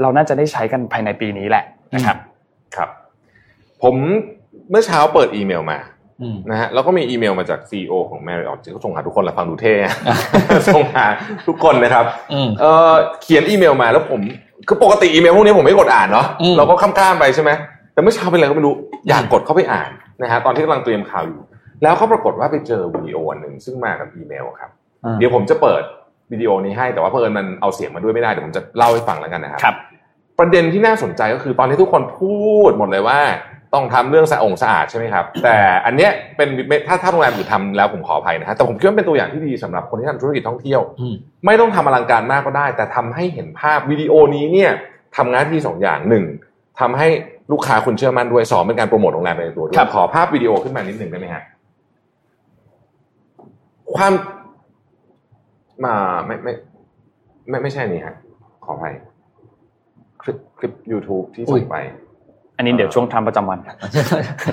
[0.00, 1.64] เราน่าจะได้ใช้กันภายในปีนี้แหละ
[1.94, 2.16] นะครับ
[2.76, 2.88] ครับ
[3.82, 3.96] ผม
[4.70, 5.78] เมื่อเช้าเปิดอีเมลมา
[6.22, 9.74] อืมนะฮะแล้วก็มีอีเมลมาจาก CEO ของ Marriott ที่เขาส่งหาทุกคนแหละฟังดูเท่
[10.74, 11.06] ส่งหา
[11.48, 14.20] ทุกคนนะครับอืมเออเขียนอีเมลมาแล้วผม
[14.68, 17.50] คือปกติอีเมลพวกนี้ผมไม่กดอ่านเนาะอืมเราก็ข้ามๆไปใช่ไหม
[17.92, 18.74] แต่เมื่อเช้าเป็นอะไรก็ไม่รู้
[19.08, 19.90] อยากกดเข้าไปอ่าน
[20.22, 21.40] นะฮะตอนที่กำลังเตรียมข่าวอยู่
[21.82, 24.70] แล้วเขาปรากฏว่าไปเจอวิดีโออันหนึ่งซึ่งมากับอีเมลครับ
[25.04, 25.82] อ่าเดี๋ยวผมจะเปิด
[26.32, 29.76] วิดีโอนี้ให้แต่ว่าเพิ่นมันเอาเสียงมาด้วยไม่ได้เดี๋ยวผมจะเล่าให้ฟังแล้วกันนะครับครับ
[30.38, 32.34] ประเด็นที่น่าสนใจก็คือตอนนี้ทุกคนพู
[32.68, 33.18] ดหมดเลยว่า
[33.74, 35.56] ต้องทำเรื่องสะองสะอาดใช่ไหมครับ แต่
[35.86, 36.48] อันเนี้ยเป็น
[36.88, 41.14] ถ้าถ้าโรงแรมอื่นทำแล้วผมขออภัยนะฮะแต่ผมคิดว่าเป็นตัวอย่างที่ดีสำหรับคนที่ทำธุรกิจท่องเที่ยวอืม
[41.46, 44.72] ไม่ต้องทำอลังการมากก็ได้ แต่ทำให้เห็นภาพวิดีโอนี้เนี่ย
[45.16, 46.24] ทำงานที่สองอย่างหนึ่ง
[46.80, 47.08] ทำให้
[47.52, 51.42] ลูกค้าคุณเชื่อมั่นด้วยสองเป็นการโปรโมทโรงแรมไปในตัวด้วครัยบขอภาพวิดีโอขึ้นมานิดหนึ่งได้ไหมฮะ
[53.94, 54.12] ความ
[55.84, 55.94] มา
[56.26, 56.52] ไม่ไม่
[57.48, 58.14] ไม่ไม่ใช่นี่ฮะ
[58.64, 58.94] ขออภัย
[60.22, 61.76] คลิปคลิป YouTube ที่ส่งไป
[62.56, 63.58] อันนี้เดี๋ยวช่วงทำประจำวัน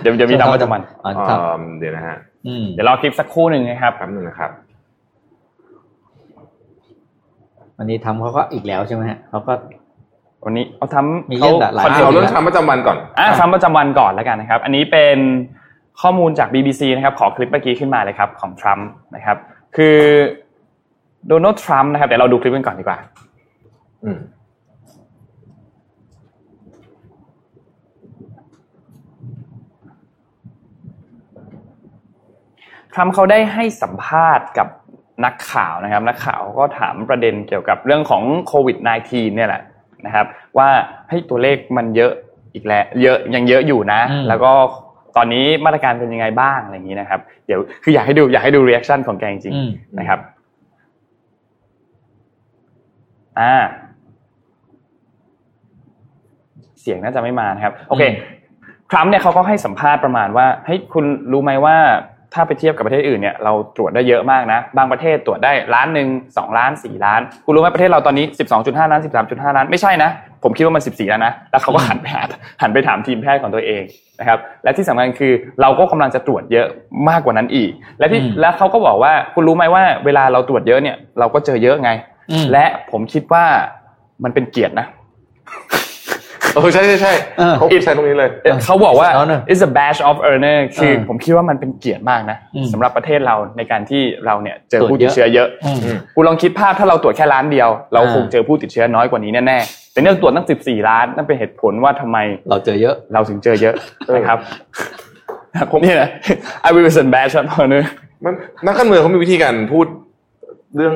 [0.01, 4.51] เดี๋ยวเดี๋ยวมีทำประจำวันอ๋อเอ่ครับอเดี๋ยวนะฮะอืมเดี๋ยวรอคลิปสักครู่หนึ่งนะครับแป๊บนึงนะครับ
[7.77, 9.53] วันนี้ทำเขาก็อีกแล้วใช่ไหมฮะเขาก็
[10.45, 15.17] วันนี้เอาทำมีเรื่องหลายคอนอะเทนเอาต์เรื่องทำประจำวันก่อนอะทำประจำวันก่อนแล้วกันนะครับ อันนี้เป็น
[16.01, 19.37] ข้อมูลจาก BBC นะครับ ขอคลิปเมื่อกี้ขึ้นมาเลยครับ ของทรัมป์นะครับ
[19.75, 19.97] คือ
[21.27, 22.97] โดนัลด์ทรัมป์นะครับเดี๋ยวเราดูคลิปกันก่อนดีกว่า
[24.03, 24.17] อืม
[32.93, 34.67] ทรัมป์เขาได้ให้สัมภาษณ์กับ
[35.25, 38.77] นักข่าวนะครับ นักข่าวก็ถามประเด็นเกี่ยวกับเรื่องของโควิด
[39.09, 39.61] -19 เนี่ยแหละ
[40.05, 40.25] นะครับ
[40.57, 40.69] ว่า
[41.09, 42.11] ให้ตัวเลขมันเยอะ
[42.53, 44.51] อีกแล้วเยอะยังเยอะอยู่นะอืมแล้วก็
[45.17, 50.19] ตอนนี้มาตรการเป็นยังไงบ้างอะไรอย่างนี้นะครับ เดี๋ยวคืออยากให้ดูอยากให้ดู reaction ของแกจริงอืมๆนะครับ
[53.39, 53.53] อ่า
[56.81, 58.39] เสียงน่าจะไม่มานะครับ โอเคอืม
[58.91, 61.77] ทรัมป์เนี่ยเขาก็ให้สัมภาษณ์ประมาณว่าเฮ้ยคุณรู้ไหมว่า
[62.33, 66.07] ถ้าไปเทียบกับประเทศอื่นเนี่ยเราตรวจได้เยอะมากนะ บางประเทศตรวจได้ล้านหนึ่ง
[66.37, 70.09] สองล้านสี่ล้านคุณรู้ไหมประเทศเราตอนนี้สิบสองจุดห้าล้านสิบสามจุดห้าล้านไม่ใช่นะ
[70.43, 72.21] ผมคิดว่ามันสิบสี่แล้วนะ แล้วเขาก็หันไปหา
[72.61, 73.83] หันไปถามทีมแพทย์ของตัวเอง
[74.19, 76.67] นะครับ และที่สำคัญคือเราก็กำลังจะตรวจเยอะ
[77.09, 81.91] มากกว่านั้นอีก และที่อืมแล้วเขาก็บอกว่าคุณรู้ไหมว่า เวลาเราตรวจเยอะเนี่ยเราก็เจอเยอะไง
[82.31, 83.45] อืมและผมคิดว่า
[84.23, 84.87] มันเป็นเกียรตินะ
[86.55, 102.17] เออใช่ใช่ใช่เออ เขาใช้ตรงนี้เลยเอ่อเขาบอกว่าเอาหน่อย it's a badge of honor คือเออผมคิดว่ามันเป็นเกียรติมากนะอืมสำหรับประเทศเราในการที่เราเนี่ยเจอตรวจผู้ติดเชื้อเยอะอืมอืมคุณลองคิดภาพถ้าเราตรวจแค่ล้านเดียว เราอ่า คงเจอผู้ติดเชื้อน้อยกว่านี้แน่ๆแต่เนี่ยตรวจตั้ง 14 ล้านนั่นเป็นเหตุผลว่าทำไม
[102.49, 103.75] เราเจอเยอะ เราถึงเจอเยอะ
[104.15, 104.37] นะครับ
[105.71, 106.09] ผมเนี่ยนะ
[106.67, 107.83] I will be sent badge of honor
[108.23, 108.33] มัน
[108.65, 109.85] นักการเมืองเขามีวิธีการพูด
[110.77, 110.93] เรื่อง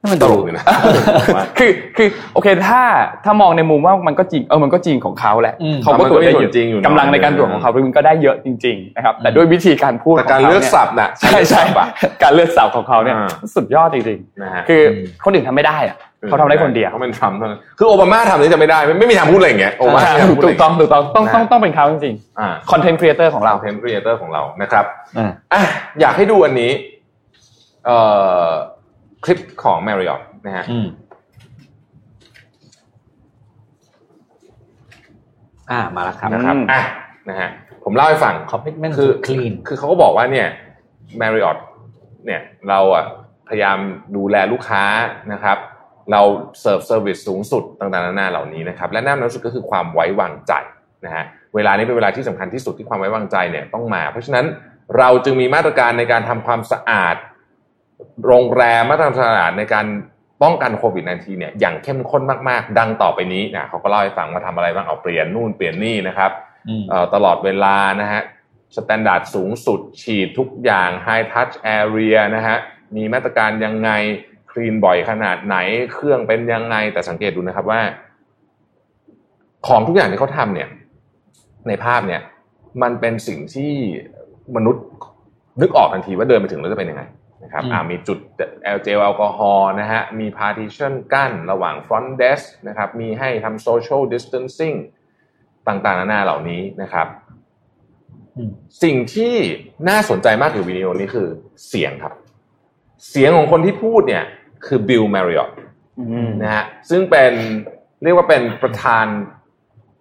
[0.00, 0.64] ให้มันตดูลกอยู่นะ
[1.36, 2.82] ว่าคือคือโอเคถ้า
[3.24, 11.86] ถ้ามองในมุมว่ามันก็จริงเออมันก็จริงของเขาแหละอืมเขาก็ตรวจได้มันก็มีเยส่วนจริงอยู่อะกำลังในการตรวจของเขามันก็ได้เยอะจริงๆนะครับแต่ด้วยวิธีการพูดแต่ของการขเลือกนี่ยสับน่ะใช่ใช่การเลือกสับอะ
[12.22, 14.82] การเลือกสับของเขาเนี่ยอ่าสุดยอดจริงนะฮะๆคือ
[15.24, 15.96] คนอื่นทำไม่ได้อะ
[16.28, 24.84] เขาทำได้คนเดียวเขาเป็นทรัมป์เท่านั้นคือโอบามาทำนี่จะไม่ได้ไม่ไม่มีทางพูดอะไรอย่างเงี้ยโอบามาไม่มีทางพูดถูกต้องถูกต้องต้องต้องต้องเป็นเขาจริงอ่าๆ content creator ของเราเรา content creator ของเรานะครับ
[25.18, 25.62] อ่าอะ
[26.00, 26.70] อยากให้ดูอันนี้
[27.86, 27.98] เอ่
[28.46, 28.48] อ
[29.24, 30.88] คลิปของ Marriott นะฮะอืม
[35.70, 36.82] อ่ามาแล้วครับนะครับอืมอะ
[37.28, 37.48] นะฮะ
[37.84, 40.48] ผมเล่าให้ฟัง Commitment คือ to clean คือเขาก็บอกว่าเนี่ย
[41.20, 41.58] Marriott
[42.26, 43.04] เนี่ยเราอะ
[43.48, 43.78] พยายาม
[44.16, 44.84] ดูแลลูกค้า
[45.32, 45.58] นะครับ
[46.12, 46.22] เรา
[46.60, 50.52] เสิร์ฟ service สูงสุดต่างๆนานาเหล่านี้นะครับ และแน่นอนที่สุดก็คือความไว้วางใจ
[51.04, 54.46] นะฮะเวลานี้เป็นเวลาที่สำคัญที่สุดที่ความไว้วางใจเนี่ยต้องมา เพราะฉะนั้น
[54.98, 57.16] เราจึงมีมาตรการในการทำความสะอาด
[58.26, 59.86] โรงแรมมาตรการสะอาดในการ
[60.42, 66.30] ป้องกันโควิด -19 เนี่ยอย่างเข้มข้นมากๆ ดังต่อไปนี้นะเขาก็เล่าให้ฟังว่าทำอะไรบ้างเอาเปลี่ยนนู่นเปลี่ยนนี่นะครับ
[66.68, 68.22] อืมเอ่อตลอดเวลานะฮะ
[68.76, 72.56] standard สูงสุดฉีดทุกอย่าง High Touch Area นะฮะ
[72.96, 73.90] มีมาตรการยังไง
[74.50, 75.56] clean บ่อยขนาดไหน
[75.92, 77.80] เครื่องเป็นยังไง แต่สังเกตดูนะครับว่า
[79.66, 80.68] ของทุกอย่างที่เขาทำเนี่ย
[81.68, 82.20] ในภาพเนี่ย
[82.82, 83.72] มันเป็นสิ่งที่
[84.56, 84.84] มนุษย์
[85.60, 87.02] นึกออกทันทีว่าเดินไปถึงแล้วจะเป็นยังไง
[87.42, 88.18] นะครับอืมอ่ามีจุด
[88.64, 94.76] แอลเจลแอลกอฮอล์นะฮะมี partition กั้นระหว่าง front desk นะครับมีให้ทำ social distancing
[95.68, 97.06] ต่างๆ นานาเหล่านี้นะครับ
[98.36, 98.50] อืม
[98.82, 99.34] สิ่งที่
[99.88, 101.28] น่าสนใจมากคือวิดีโอนี้คือ
[101.68, 102.14] เสียงครับ
[103.10, 104.24] เสียงของคนที่พูดเนี่ย
[104.66, 105.50] คือบิลแมริออต
[106.42, 107.32] นะฮะซึ่งเป็น
[108.02, 109.06] เรียกว่าเป็นประธาน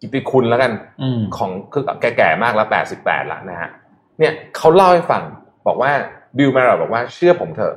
[0.01, 0.71] กิตติคุณแล้วกัน
[1.01, 3.69] อืมของคือแก่ๆมากแล้วแปดสิบแปดละนะฮะ
[4.19, 5.23] เนี่ยเขาเล่าให้ฟัง
[5.67, 5.91] บอกว่า
[6.37, 7.75] บิลแมริออตบอกว่าเชื่อผมเถอะ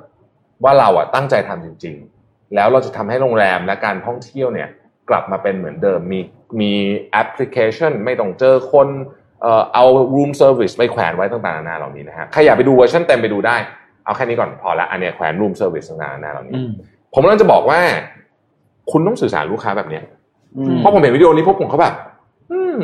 [0.65, 4.69] ว่าเราอะตั้งใจทำจริง ๆ แล้วเราจะทำให้โรงแรมและการท่องเที่ยวเนี่ย
[5.11, 6.21] กลับมาเป็นเหมือนเดิมมี
[6.61, 6.73] มี
[7.13, 8.89] แอปพลิเคชัน ไม่ต้องเจอคน
[9.43, 9.85] เอ่อเอา
[10.17, 13.57] room service ไปแขวนไว้ต่างๆนานาเหล่านี้นะฮะใครอยากไปดูเวอร์ชันเต็มไปดูได้
[14.05, 16.71] เอาแค่นี้ก่อนพอละอันเนี้ยแขวน room service ต่างๆนานาเหล่านี้อืม
[17.15, 17.81] ผมกำลังจะบอกว่า
[18.91, 20.05] คุณต้องสื่อสารลูกค้าแบบเนี้ย
[20.57, 21.95] อืมเพราะผมเห็นวิดีโอนี้พวกผมเขาแบบ
[22.53, 22.83] อืม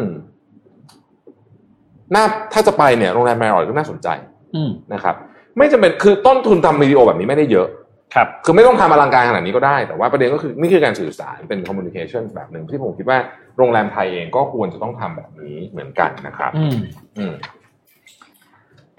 [2.14, 4.08] น่าถ้าจะไปเนี่ยโรงแรม Marriott ก็น่าสนใจ
[4.54, 5.14] อืมนะครับ
[5.59, 7.68] ไม่จำเป็นคือต้นทุนทำวิดีโอแบบนี้ไม่ได้เยอะ
[8.14, 13.18] ครับคือไม่ต้องทำอลังการขนาดนี้ก็ได้ แต่ว่าประเด็นก็คือนี่คือการสื่อสารเป็นคอมมูนิเคชันแบบหนึ่งที่ผมคิดว่า
[13.59, 16.78] โรงแรมไทยเองก็ควรจะต้องทำแบบนี้เหมือนกันนะครับ อืม
[17.18, 17.32] อืม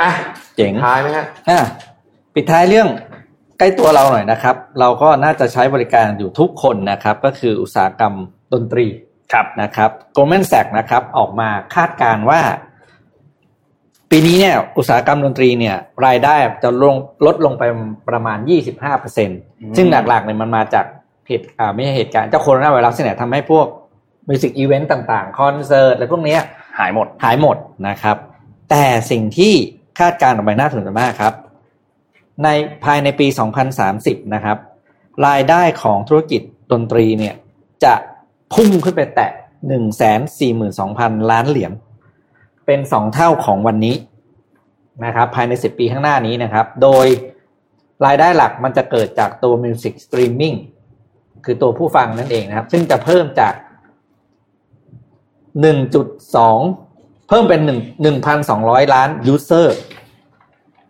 [0.01, 0.11] อะ
[0.55, 1.59] เจ๋งท้ายไหมฮะอะ
[2.35, 2.87] ปิดท้ายเรื่อง
[3.59, 8.13] ใกล้ตัวเราหน่อยนะครับ เราก็น่าจะใช้บริการอยู่ทุกคนนะครับ ก็คืออุตสาหกรรม
[8.53, 8.87] ดนตรี
[9.33, 12.41] ครับนะครับ Goldman Sachs นะครับ ออกมาคาดการณ์ว่า
[14.11, 16.95] ปีนี้เนี่ยอุตสาหกรรมดนตรีเนี่ยรายได้จะลง
[17.25, 17.63] ลดลงไป
[18.09, 18.37] ประมาณ
[19.07, 20.85] 25%ซึ่งหลักๆเนี่ยมันมาจาก
[21.27, 23.67] เหตุอ่าไม่ใช่เหตุการณ์เจ้าโคโรนาไวรัสเนี่ยทำให้พวก
[24.27, 26.41] music event ต่างๆ คอนเสิร์ตอะไรพวกเนี้ย
[26.79, 27.57] หายหมดหายหมด
[27.87, 28.17] นะครับ
[28.69, 29.53] แต่สิ่งที่
[29.99, 31.33] คาดการณ์ออกไปน่าสนใจมากครับ
[32.43, 32.47] ใน
[32.83, 33.27] ภายในปี
[33.79, 34.57] 2030 นะครับ
[35.27, 36.41] รายได้ของธุรกิจ
[36.71, 37.35] ดนตรีเนี่ย
[37.83, 37.93] จะ
[38.53, 39.31] พุ่งขึ้นไปแตะ
[40.09, 41.71] 142,000 ล้านเหรียญ
[42.69, 43.95] เป็นสองเท่าของวันนี้
[45.05, 47.05] นะครับ ภายใน 10 ปีข้างหน้านี้นะครับ โดย
[48.05, 50.57] รายได้หลักมันจะเกิดจากตัว Music Streaming
[51.45, 53.53] คือตัวผู้ฟังนั่นเองนะครับ ซึ่งจะเพิ่มจาก
[56.01, 57.61] 1.2 เพิ่มเป็น
[58.05, 59.67] 1 1,200 ล้าน user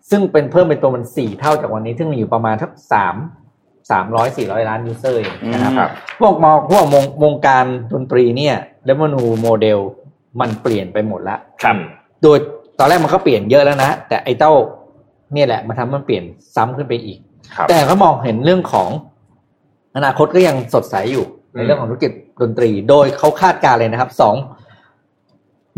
[0.09, 8.55] ซึ่งเป็นเพิ่มเป็นตัวมัน 4 เท่าจากวันนี้ ซึ่งมีอยู่ประมาณทัก3 300 400 ล้าน user เองนะครับครับพวกมองพวกวงวงการดนตรีเนี่ย
[8.87, 9.79] revenue model
[10.41, 11.75] มันเปลี่ยนไปหมดแล้วครับ
[12.23, 12.37] โดย
[12.79, 14.51] ตอนแรกมันก็เปลี่ยนเยอะแล้วนะ แต่ไอ้เจ้า
[15.33, 16.23] เนี่ยแหละมันทำให้มันเปลี่ยน
[16.55, 17.17] ซ้ำขึ้นไปอีก
[17.55, 18.89] ครับแต่ก็มองเห็นเรื่องของ
[19.95, 21.25] อนาคตก็ยังสดใสอยู่
[21.55, 22.11] อืมในเรื่องของธุรกิจ
[22.41, 24.35] ดนตรี โดยเขาคาดการณ์เลยนะครับสอง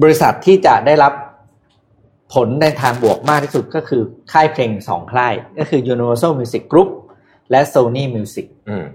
[0.01, 1.13] บริษัทที่จะได้รับ
[2.33, 4.01] ผลในทางบวกมากที่สุดก็คือ
[4.31, 6.89] ค่ายเพลงสองค่าย ก็คือ Universal Music Group
[7.51, 8.85] และ Sony Music อืม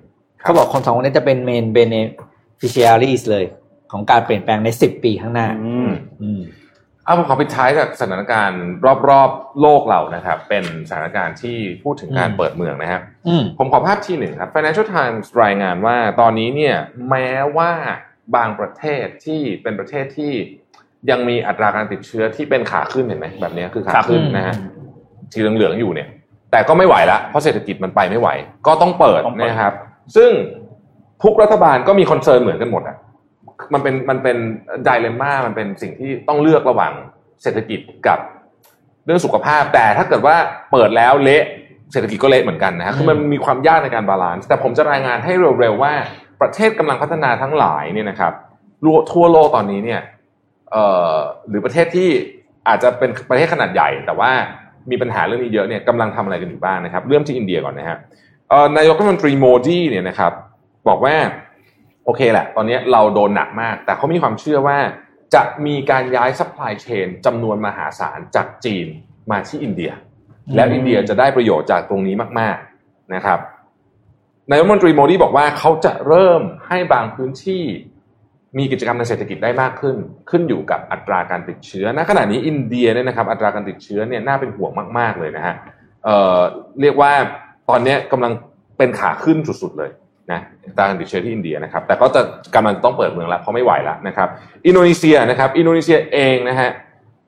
[0.41, 3.45] เขาบอกคนสองคนนี้จะเป็น main beneficiaries เลย
[3.93, 5.91] ของการเปลี่ยนแปลงในสิบปีข้างหน้าอืม
[6.23, 6.43] อืม
[7.05, 8.63] เอาผมขอปิดท้ายจากสถานการณ์
[9.09, 16.77] รอบๆโลกเรานะครับ เป็นสถานการณ์ที่พูดถึงการอืมเปิดเมืองนะครับอืมผมขอภาพที่หนึ่งครับ Financial Times รายงานว่าตอนนี้เนี่ย
[17.11, 17.73] แม้ว่า
[18.37, 20.33] บางประเทศที่เป็นประเทศที่
[21.11, 24.55] ยังมีอัตราการติดเชื้อที่เป็นขาขึ้นเห็นไหมแบบนี้คือขาขึ้นครับนะฮะ
[25.33, 26.09] สีเหลืองๆอยู่เนี่ย
[26.51, 28.29] แต่ก็ไม่ไหวละเพราะเศรษฐกิจมันไปไม่ไหว
[28.67, 29.73] ก็ต้องเปิดต้องเปิดนะครับ
[30.17, 30.31] ซึ่ง
[31.23, 32.97] ทุกรัฐบาลก็มี concern เหมือนกันหมดอะ
[33.73, 34.37] มันเป็นมันเป็น
[34.85, 36.93] dilemma มันเป็นสิ่งที่ต้องเลือกระหว่าง
[37.43, 38.19] เศรษฐกิจกับ
[39.05, 40.37] เรื่องสุขภาพ แต่ถ้าเกิดว่า
[40.73, 41.43] เปิดแล้วเละ
[41.93, 45.93] เศรษฐกิจก็เละเหมือนกันนะฮะคือมันมีความยากในการ balance แต่ผมจะรายงานให้เร็วๆว่า
[46.41, 48.33] ประเทศกำลังพัฒนาทั้งหลายเนี่ยนะครับ
[49.13, 50.01] ทั่วโลกตอนนี้เนี่ย
[50.73, 51.15] เอ่อ
[51.49, 52.11] หรือประเทศที่
[52.69, 54.31] อาจจะเป็นประเทศขนาดใหญ่ แต่ว่า
[54.91, 57.99] มีปัญหาเรื่องนี้เยอะเนี่ยกำลังทำอะไรกันอยู่บ้างนะครับ เริ่มที่อินเดียก่อนนะฮะ
[58.51, 60.33] เอ่อนายกรัฐมนตรีโมดีเนี่ยนะครับ
[60.89, 61.15] บอกว่า
[62.07, 64.79] โอเคแหละ ตอนนี้เราโดนหนักมาก แต่เขามีความเชื่อว่า
[65.35, 68.87] จะมีการย้าย supply chain จำนวนมหาศาลจากจีน
[69.31, 69.91] มาที่อินเดีย
[70.55, 73.39] แล้วอินเดียจะได้ประโยชน์จากตรงนี้มาก ๆนะครับ
[74.49, 77.65] นายรัฐมนตรีโมดีบอกว่าเขาจะเริ่มให้บางพื้นที่
[78.59, 79.97] มีกิจกรรมในเศรษฐกิจได้มากขึ้น
[80.31, 85.55] ขึ้นอยู่กับอัตราการติดเชื้อณขณะนี้อินเดียเนี่ยนะครับอัตราการติดเชื้อเนี่ยน่าเป็นห่วงมาก ๆเลยนะฮะ
[86.05, 87.13] เเรียกว่า
[87.69, 88.33] ตอนนี้กำลัง
[88.79, 89.91] เป็นขาขึ้นสุดๆเลย
[90.33, 90.41] นะ
[90.77, 92.21] ตาการติดเชื้อที่อินเดียนะครับ แต่ก็จะ
[92.55, 94.29] กำลังต้องเปิดเมืองแล้วเพราะไม่ไหวแล้วนะครับ
[94.67, 96.71] อินโดนีเซียนะครับ อินโดนีเซียเองนะฮะ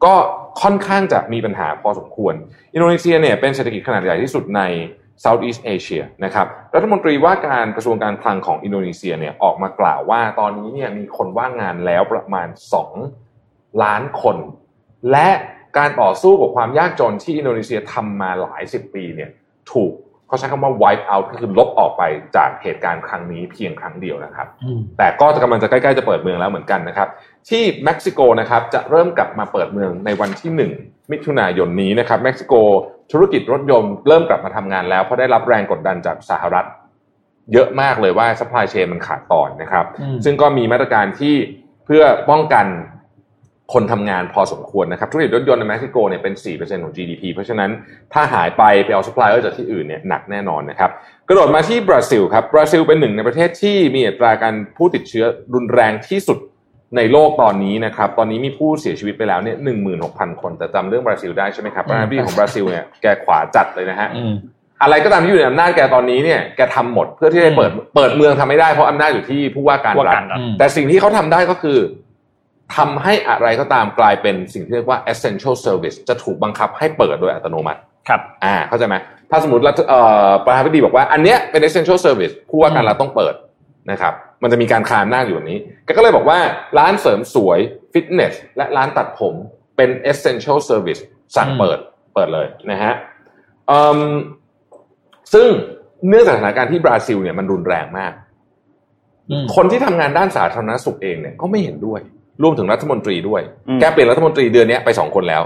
[0.05, 0.15] ก็
[0.63, 2.35] ค่อนข้างจะมีปัญหาพอสมควร
[2.75, 4.63] อินโดนีเซียเนี่ยเป็นเศรษฐกิจขนาดใหญ่ที่สุดใน
[5.25, 12.49] Southeast Asia นะครับ รัฐมนตรีว่าการกระทรวงการคลังของอินโดนีเซียเนี่ยออกมากล่าวว่าตอนนี้เนี่ยมีคนว่างงานแล้วประมาณ
[13.15, 14.37] 2 ล้านคน
[15.13, 15.31] และ
[15.79, 19.31] การต่อสู้กับความยากจนที่อินโดนีเซียทำมาหลายสิบปีเนี่ย
[19.73, 19.93] ถูก
[20.29, 22.03] เขาใช้คำว่า wipe out ก็คือลบออกไป
[22.37, 27.09] จากเหตุการณ์ครั้งนี้เพียงครั้งเดียวนะครับอืมแต่ก็จะกำลังจะใกล้ๆจะเปิดเมืองแล้วเหมือนกันนะครับ
[27.49, 30.51] ที่เม็กซิโกนะครับจะเริ่มกลับมาเปิดเมืองในวันที่
[30.81, 32.55] 1 มิถุนายนนี้นะครับเม็กซิโก
[33.12, 36.66] ธุรกิจรถยนต์เริ่มกลับมาทำงานแล้ว เพราะได้รับแรงกดดันจากสหรัฐ
[37.53, 41.35] เยอะมากเลยว่า supply chain มันขาดตอนนะครับอืมซึ่งก็มีมาตรการที่
[41.87, 42.66] เพื่อป้องกัน
[43.73, 47.71] คนทำงานพอสมควรนะครับธุรกิจรถยนต์ในเม็กซิโกเนี่ยเป็น 4%ของ GDP เพราะฉะนั้น
[48.12, 50.91] ถ้าหายไปไปเอา supplier จากที่อื่นเนี่ยหนักแน่นอนนะครับ
[51.29, 56.39] กระโดดมาที่บราซิลครับบราซิลเป็นหนึ่งในประเทศที่มีอัตราการผู้ติดเชื้อรุนแรงที่สุด
[56.97, 64.35] ในโลกตอนนี้นะครับตอนนี้มีผู้เสียชีวิตไปแล้วเนี่ยหนึ่งหมื่นหกพันคน แต่จำเรื่องบราซิลได้ใช่ไหมครับประธานาธิบดีของบราซิลเนี่ยแกขวาจัดเลยนะฮะอืม
[64.83, 71.79] อะไรก็ตามที่อยู่ในอำนาจแกตอนนี้เนี่ยแกทำหมดเพื่อที่จะเปิดเปิดเมืองทำไม่ได้เพราะอำนาจอยู่ที่ผู้ว่าการว่ารักัฐนครับอืมแต่สิ่งที่เขาทำได้ก็คือ
[72.77, 78.97] ทำให้อะไรก็ตามกลายเป็นสิ่งที่เรียกว่า essential service จะถูกบังคับให้เปิดโดยอัตโนมัติ ครับ อ่า เข้าใจไหม
[79.31, 83.35] ถ้าสมมติรัฐเอ่อประธานาธิบดีบอกว่า อันเนี้ยเป็น essential service ผู้ว่าการรัฐต้องเปิด
[83.91, 86.39] นะครับ มันจะมีการคานหน้าจอยู่แบบนี้แกก็เลยบอกว่า
[86.79, 87.59] ร้านเสริมสวย
[87.93, 89.35] ฟิตเนส และร้านตัดผม
[89.77, 91.01] เป็น essential service
[91.37, 91.79] สั่งอืมเปิด
[92.14, 92.95] เปิดเลยนะฮะ
[93.71, 94.01] อืม
[95.35, 95.49] ซึ่ง
[96.09, 98.12] เนื่องจากสถานการณ์ที่บราซิลเนี่ยมันรุนแรงมาก
[99.31, 102.01] อืมคนที่ทำงานด้านสาธารณสุขเองเนี่ยก็ไม่เห็นด้วย
[102.43, 105.43] รวมถึงรัฐมนตรีด้วยอืมแกเปลี่ยนรัฐมนตรีเดือนนี้ไปสองคนแล้ว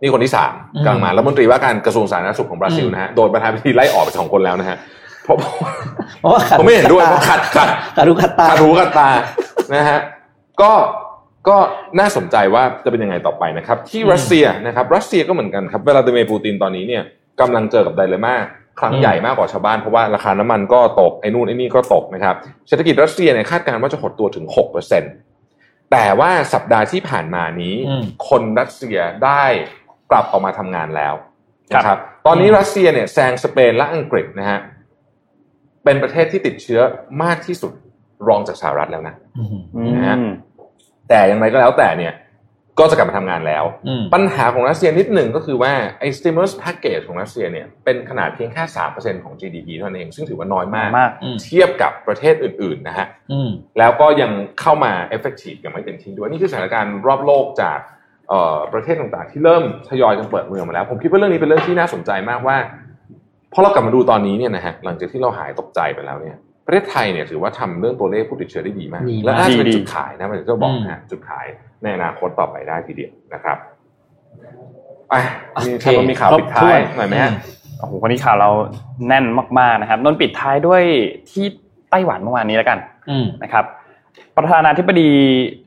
[0.00, 4.76] นี่คนที่สามอืมกำลังมารัฐมนตรีว่าการกระทรวงสาธารณสุขของบราซิลอืมนะฮะโดนประธานาธิบดีไล่ออกไปสองคนแล้วนะฮะ
[5.24, 5.36] เพราะ
[6.20, 9.08] เพราะว่าขัดผมไม่เห็นด้วยเพราะขัดขัดขัดรูขัดตาขัดหูขัดตา
[9.74, 9.98] นะฮะ
[10.62, 10.72] ก็
[11.48, 11.56] ก็
[11.98, 17.02] น่าสนใจว่าจะเป็นยังไงต่อไปนะครับ ที่อืมรัสเซียนะครับ รัสเซียก็เหมือนกันครับเวลาดิเมร์ปูตินตอนนี้เนี่ย
[17.40, 18.34] กำลังเจอกับไดเลม่า
[18.80, 22.34] ครั้งอืมใหญ่มากกว่าชาวบ้านเพราะว่าราคาน้ำมันก็ตกไอ้นู่นไอ้นี่ก็ตกนะครับ
[22.68, 24.44] เศรษฐกิจรัสเซียเนี่ยคาดการณ์ว่าจะหดตัวถึง
[24.86, 25.29] 6%
[25.92, 29.44] แต่ว่าสัปดาห์ที่ผ่านมานี้อืมคนรัสเซียได้
[30.10, 31.14] กลับออกมาทำงานแล้ว
[31.74, 34.60] ครับนะครับ ตอนนี้อืมรัสเซียเนี่ยแซงสเปนและอังกฤษนะฮะ
[35.84, 36.80] เป็นประเทศที่ติดเชื้อ
[37.22, 37.72] มากที่สุด
[38.28, 40.30] รองจากสหรัฐแล้วนะอืมอืนะฮะม
[41.08, 42.12] แต่อย่างไรก็แล้วแต่เนี่ย
[42.78, 48.62] ก็จะกลับมาทำงานแล้วอืมปัญหาของรัสเซียนิดหนึ่งก็คือว่าไอ้ stimulus package ของรัสเซียเนี่ยเป็นขนาดเพียงแค่
[48.94, 57.78] 3%ของ GDP เท่านั้นเอง ซึ่งถือว่าน้อยมากมากอืมเทียบกับประเทศอื่นๆนะฮะอืมแล้วก็ยังเข้ามา effective ยังไม่เต็มที่ด้วย นี่คือสถานการณ์รอบโลกจาก
[58.28, 62.56] เอ่อประเทศต่างๆ ที่เริ่มทยอยกันเปิดเมืองมาแล้ว ผมคิดว่าเรื่องนี้เป็นเรื่องที่น่าสนใจมากว่า
[63.52, 71.46] พอเรากลับมาดูตอนนี้เนี่ยนะฮะหลังจากที่เราหายตกใจไปแล้วเนี่ยประเทศไทยเนี่ยถือว่าทำเรื่องตัวเลขผู้ติดเชื้อได้ดีมากดีมากและน่าจะเป็นดีจุดขายนะมันจะบอกนะฮะจุดขาย
[71.82, 73.58] ในอนาคตต่อไปได้ทีเดียวนะครับ
[75.12, 75.22] อะ
[75.66, 77.32] มีโอเคครับมีข่าวปิดท้ายหน่อยไหมฮะ
[77.78, 78.50] โอ้โหวันนี้ข่าวเรา
[79.08, 79.24] แน่น
[79.58, 80.82] มากๆนะครับนนท์ปิดท้ายด้วย
[81.30, 81.44] ที่
[81.90, 82.78] ไต้หวันเมื่อวานนี้แล้วกัน
[83.10, 83.64] อืมนะครับ
[84.36, 85.10] ประธานาธิบดี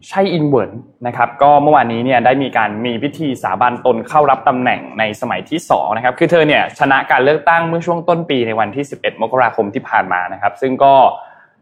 [0.07, 0.71] ไช่อินเวิร์น
[1.07, 10.93] นะครับ ก็เมื่อวานนี้เนี่ยได้มีการมีพิธีสาบานตนเข้ารับตำแหน่งในสมัยที่2นะครับ คือเธอเนี่ยชนะการเลือกตั้งเมื่อช่วงต้นปีในวันที่ 11 มกราคมที่ผ่านมานะครับ ซึ่งก็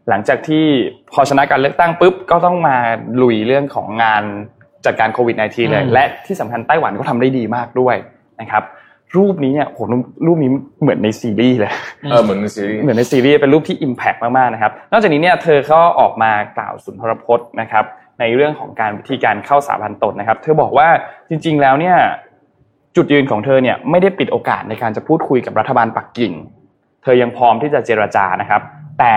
[0.08, 0.64] หลังจากที่
[1.12, 2.76] พอชนะการเลือกตั้งปุ๊บก็ต้องมา
[3.22, 4.22] ลุยเรื่องของงาน
[4.86, 7.96] จัดการโควิด -19 เลยอืมและที่สำคัญไต้หวันก็ทำได้ดีมากด้วย
[8.40, 8.62] นะครับ
[9.16, 9.78] รูปนี้เนี่ยโห
[10.26, 10.50] รูปนี้
[10.82, 11.72] เหมือนในซีรีส์เลย
[12.10, 17.84] เออเหมือนในซีรีส์เหมือนในซีรีส์เป็นรูปที่ Impact มากๆนะครับนอกจากนี้เนี่ยเธอก็ออกมากล่าวสุนทรพจน์นะครับ
[18.20, 20.88] ในเรื่องของการวิธีการเข้าสาพันตนนะครับ เธอบอกว่า
[21.28, 21.96] จริง ๆแล้วเนี่ย
[22.96, 26.32] จุดยืนของเธอเนี่ยไม่ได้ปิดโอกาสในการจะพูดคุยกับรัฐบาลปักกิ่ง
[27.02, 28.62] เธอยังพร้อมที่จะเจรจานะครับ
[28.98, 29.14] แต่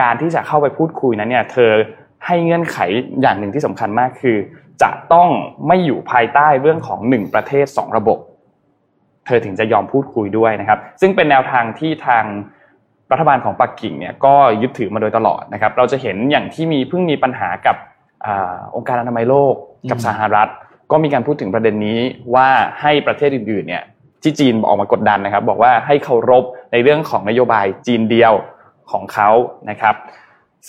[0.00, 1.70] การที่จะเข้าไปพูดคุยนั้นเนี่ยเธอ
[2.26, 2.78] ให้เงื่อนไข
[3.22, 4.36] อย่างหนึ่งที่สำคัญมากคือ
[4.82, 5.28] จะต้อง
[5.66, 8.18] ไม่อยู่ภายใต้เรื่องของหนึ่งประเทศสองระบบ
[9.26, 12.24] เธอถึงจะยอมพูดคุยด้วยนะครับ ซึ่งเป็นแนวทางที่ทาง
[13.12, 17.76] รัฐบาลของปักกิ่งเนี่ยก็ยึดถือมาโดยตลอดนะครับ เราจะเห็นอย่างที่มีเพิ่งมีปัญหากับ
[18.26, 18.28] อ
[18.76, 19.54] องค์การอนามัยโลก
[19.90, 20.48] กับสหรัฐ
[20.90, 22.00] ก็มีการพูดถึงประเด็นนี้
[22.34, 22.48] ว่า
[22.80, 23.84] ให้ประเทศอื่นๆเนี่ย
[24.22, 28.32] ที่จีนออกมากดดันนะครับ บอกว่าให้เคารพในเรื่องของนโยบายจีนเดียว
[28.92, 29.30] ของเขา
[29.70, 29.94] นะครับ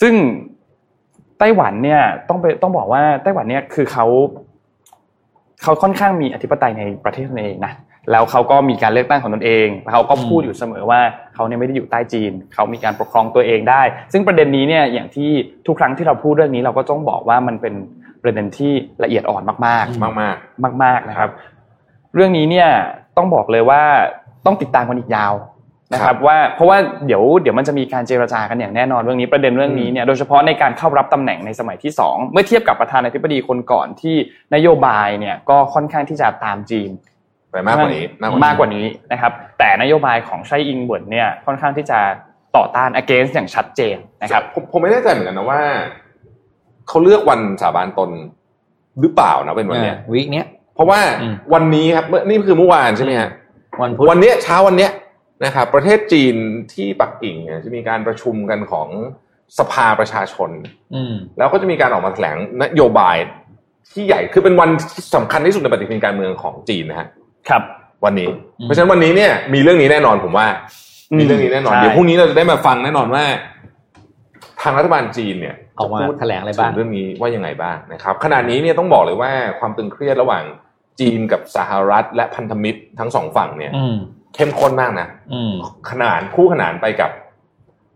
[0.00, 0.14] ซึ่ง
[1.38, 4.06] ไต้หวันเนี่ยต้องไปต้องบอกว่าไต้หวันเนี่ยคือเขา
[5.62, 7.72] เขาค่อนข้างมีอธิปไตยในประเทศตนเองนะ
[8.10, 11.00] แล้วเขาก็มีการเลือกตั้งของตนเองแล้วเขาก็พูดอยู่เสมอว่า
[11.34, 15.30] เขาเนี่ยไม่ได้อยู่ใต้จีน เขามีการปกครองตัวเองได้ ซึ่งประเด็นนี้เนี่ยอย่างที่
[15.66, 17.74] ทุกครั้งที่เราพูดเรื่องนี้เราก็ต้องบอกว่ามันเป็น
[18.22, 18.72] ประเด็นที่
[19.04, 20.14] ละเอียดอ่อนมาก ๆ มาก
[20.64, 21.30] มากมาก ๆนะครับ
[22.14, 22.68] เรื่องนี้เนี่ย
[23.16, 23.82] ต้องบอกเลยว่า
[24.46, 25.32] ต้องติดตามกันอีกยาว
[25.92, 26.76] นะคครัรับบว่าเพราะว่า
[27.06, 34.16] เดี๋ยวเดี๋ยวมันจะมีการเจรจากันอย่างแน่นอนเรื่องนี้ประเด็นเรื่องนี้เนี่ยโดยเฉพาะในการเข้ารับตำแหน่งในสมัยที่สองเมื่อเทียบกับประธานาธิบดีคนก่อนที่
[34.54, 36.90] นโยบายเนี่ยก็ค่อนข้างที่จะตามจีน
[37.50, 38.04] ไปมากกว่านี้
[38.44, 41.98] มากกว่านี้นะครับแต่นโยบายของไช่อิงเหวินเนี่ยค่อนข้างที่จะ
[42.56, 45.60] ต่อต้าน against อย่างชัดเจนนะครับผมผมไม่แน่ใจเหมือนกันนะว่า
[46.88, 48.10] เขาเลือกวันสาบานตน
[49.00, 53.30] หรือเปล่านะเป็นวันเนี้ยวีคเนี้ยเพราะว่าอืมวันนี้ครับเมื่อนี่คือเมื่อวานใช่ไหมฮะ
[53.80, 54.90] วันพุธวันเนี้ยเช้าวันเนี้ย
[55.44, 56.34] นะครับประเทศจีน
[56.72, 58.88] ที่ปักกิ่งเนี่ยจะมีการประชุมกันของ
[59.58, 60.50] สภาประชาชน
[60.94, 63.16] อืมแล้วก็จะมีการออกมาแถลงนโยบาย
[63.92, 67.08] ที่ใหญ่คือเป็นวันที่สำคัญที่สุดในปฏิทินการเมืองของจีนนะฮะ
[67.48, 67.62] ครับ
[68.04, 68.28] วันนี้
[68.60, 70.46] อืมเพราะฉะนั้นวันนี้เนี่ยมีเรื่องนี้แน่นอนผมว่า
[71.10, 73.24] อืมมีเรื่องนี้แน่นอนใช่เดี๋ยวพรุ่งนี้เราจะได้มาฟังแน่นอนว่า
[74.62, 80.44] ทางรัฐบาลจีนเนี่ยออกมาจะพูดแถลงอะไรบ้างถึเรื่องนี้ว่ายังไงบ้างนะครับขณะนี้เนี่ยต้องบอกเลยว่าความตึงเครียดระหว่าง
[81.00, 83.96] จีนกับสหรัฐ และพันธมิตรทั้งสองฝั่งเนี่ยอืม
[84.34, 85.52] เข้มข้นมากนะอืม
[85.90, 87.10] ขนานคู่ขนานไปกับ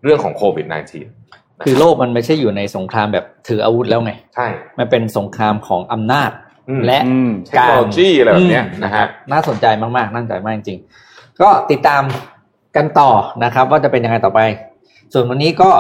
[0.05, 4.47] เรื่องของโควิด -19 คือโลกมันไม่ใช่อยู่ในสงครามแบบถืออาวุธแล้วไง ใช่
[4.79, 6.31] มันเป็นสงครามของอำนาจ
[6.69, 12.03] อืมและอืมเทคโนโลยีอะไรแบบเนี้ยนะฮะน่าสนใจมากๆน่าสนใจมากจริงๆ ก็ติดตาม
[12.77, 13.11] กันต่อ
[13.45, 14.41] นะครับ ว่าจะเป็นยังไงต่อไป
[15.13, 15.71] ส่วนวันนี้ก็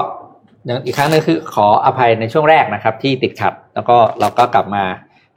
[0.66, 4.84] อย่างอีกครั้งหนึงคือขออภัยในช่วงแรกนะครับ ที่ติดขัด แล้วก็เราก็กลับมา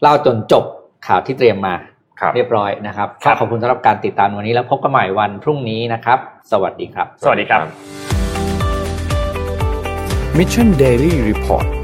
[0.01, 0.63] เล่าจนจบ
[1.07, 1.93] ข่าวที่เตรียมมาครับ
[2.35, 6.19] เรียบร้อยนะครับครัก็บขอบคุณสำหรับการติดตามวันนี้แล้วพบกันใหม่วันพรุ่งนี้นะครับ
[6.51, 7.61] สวัสดีครับ สวัสดีครับ
[10.37, 11.78] Mission Daily Report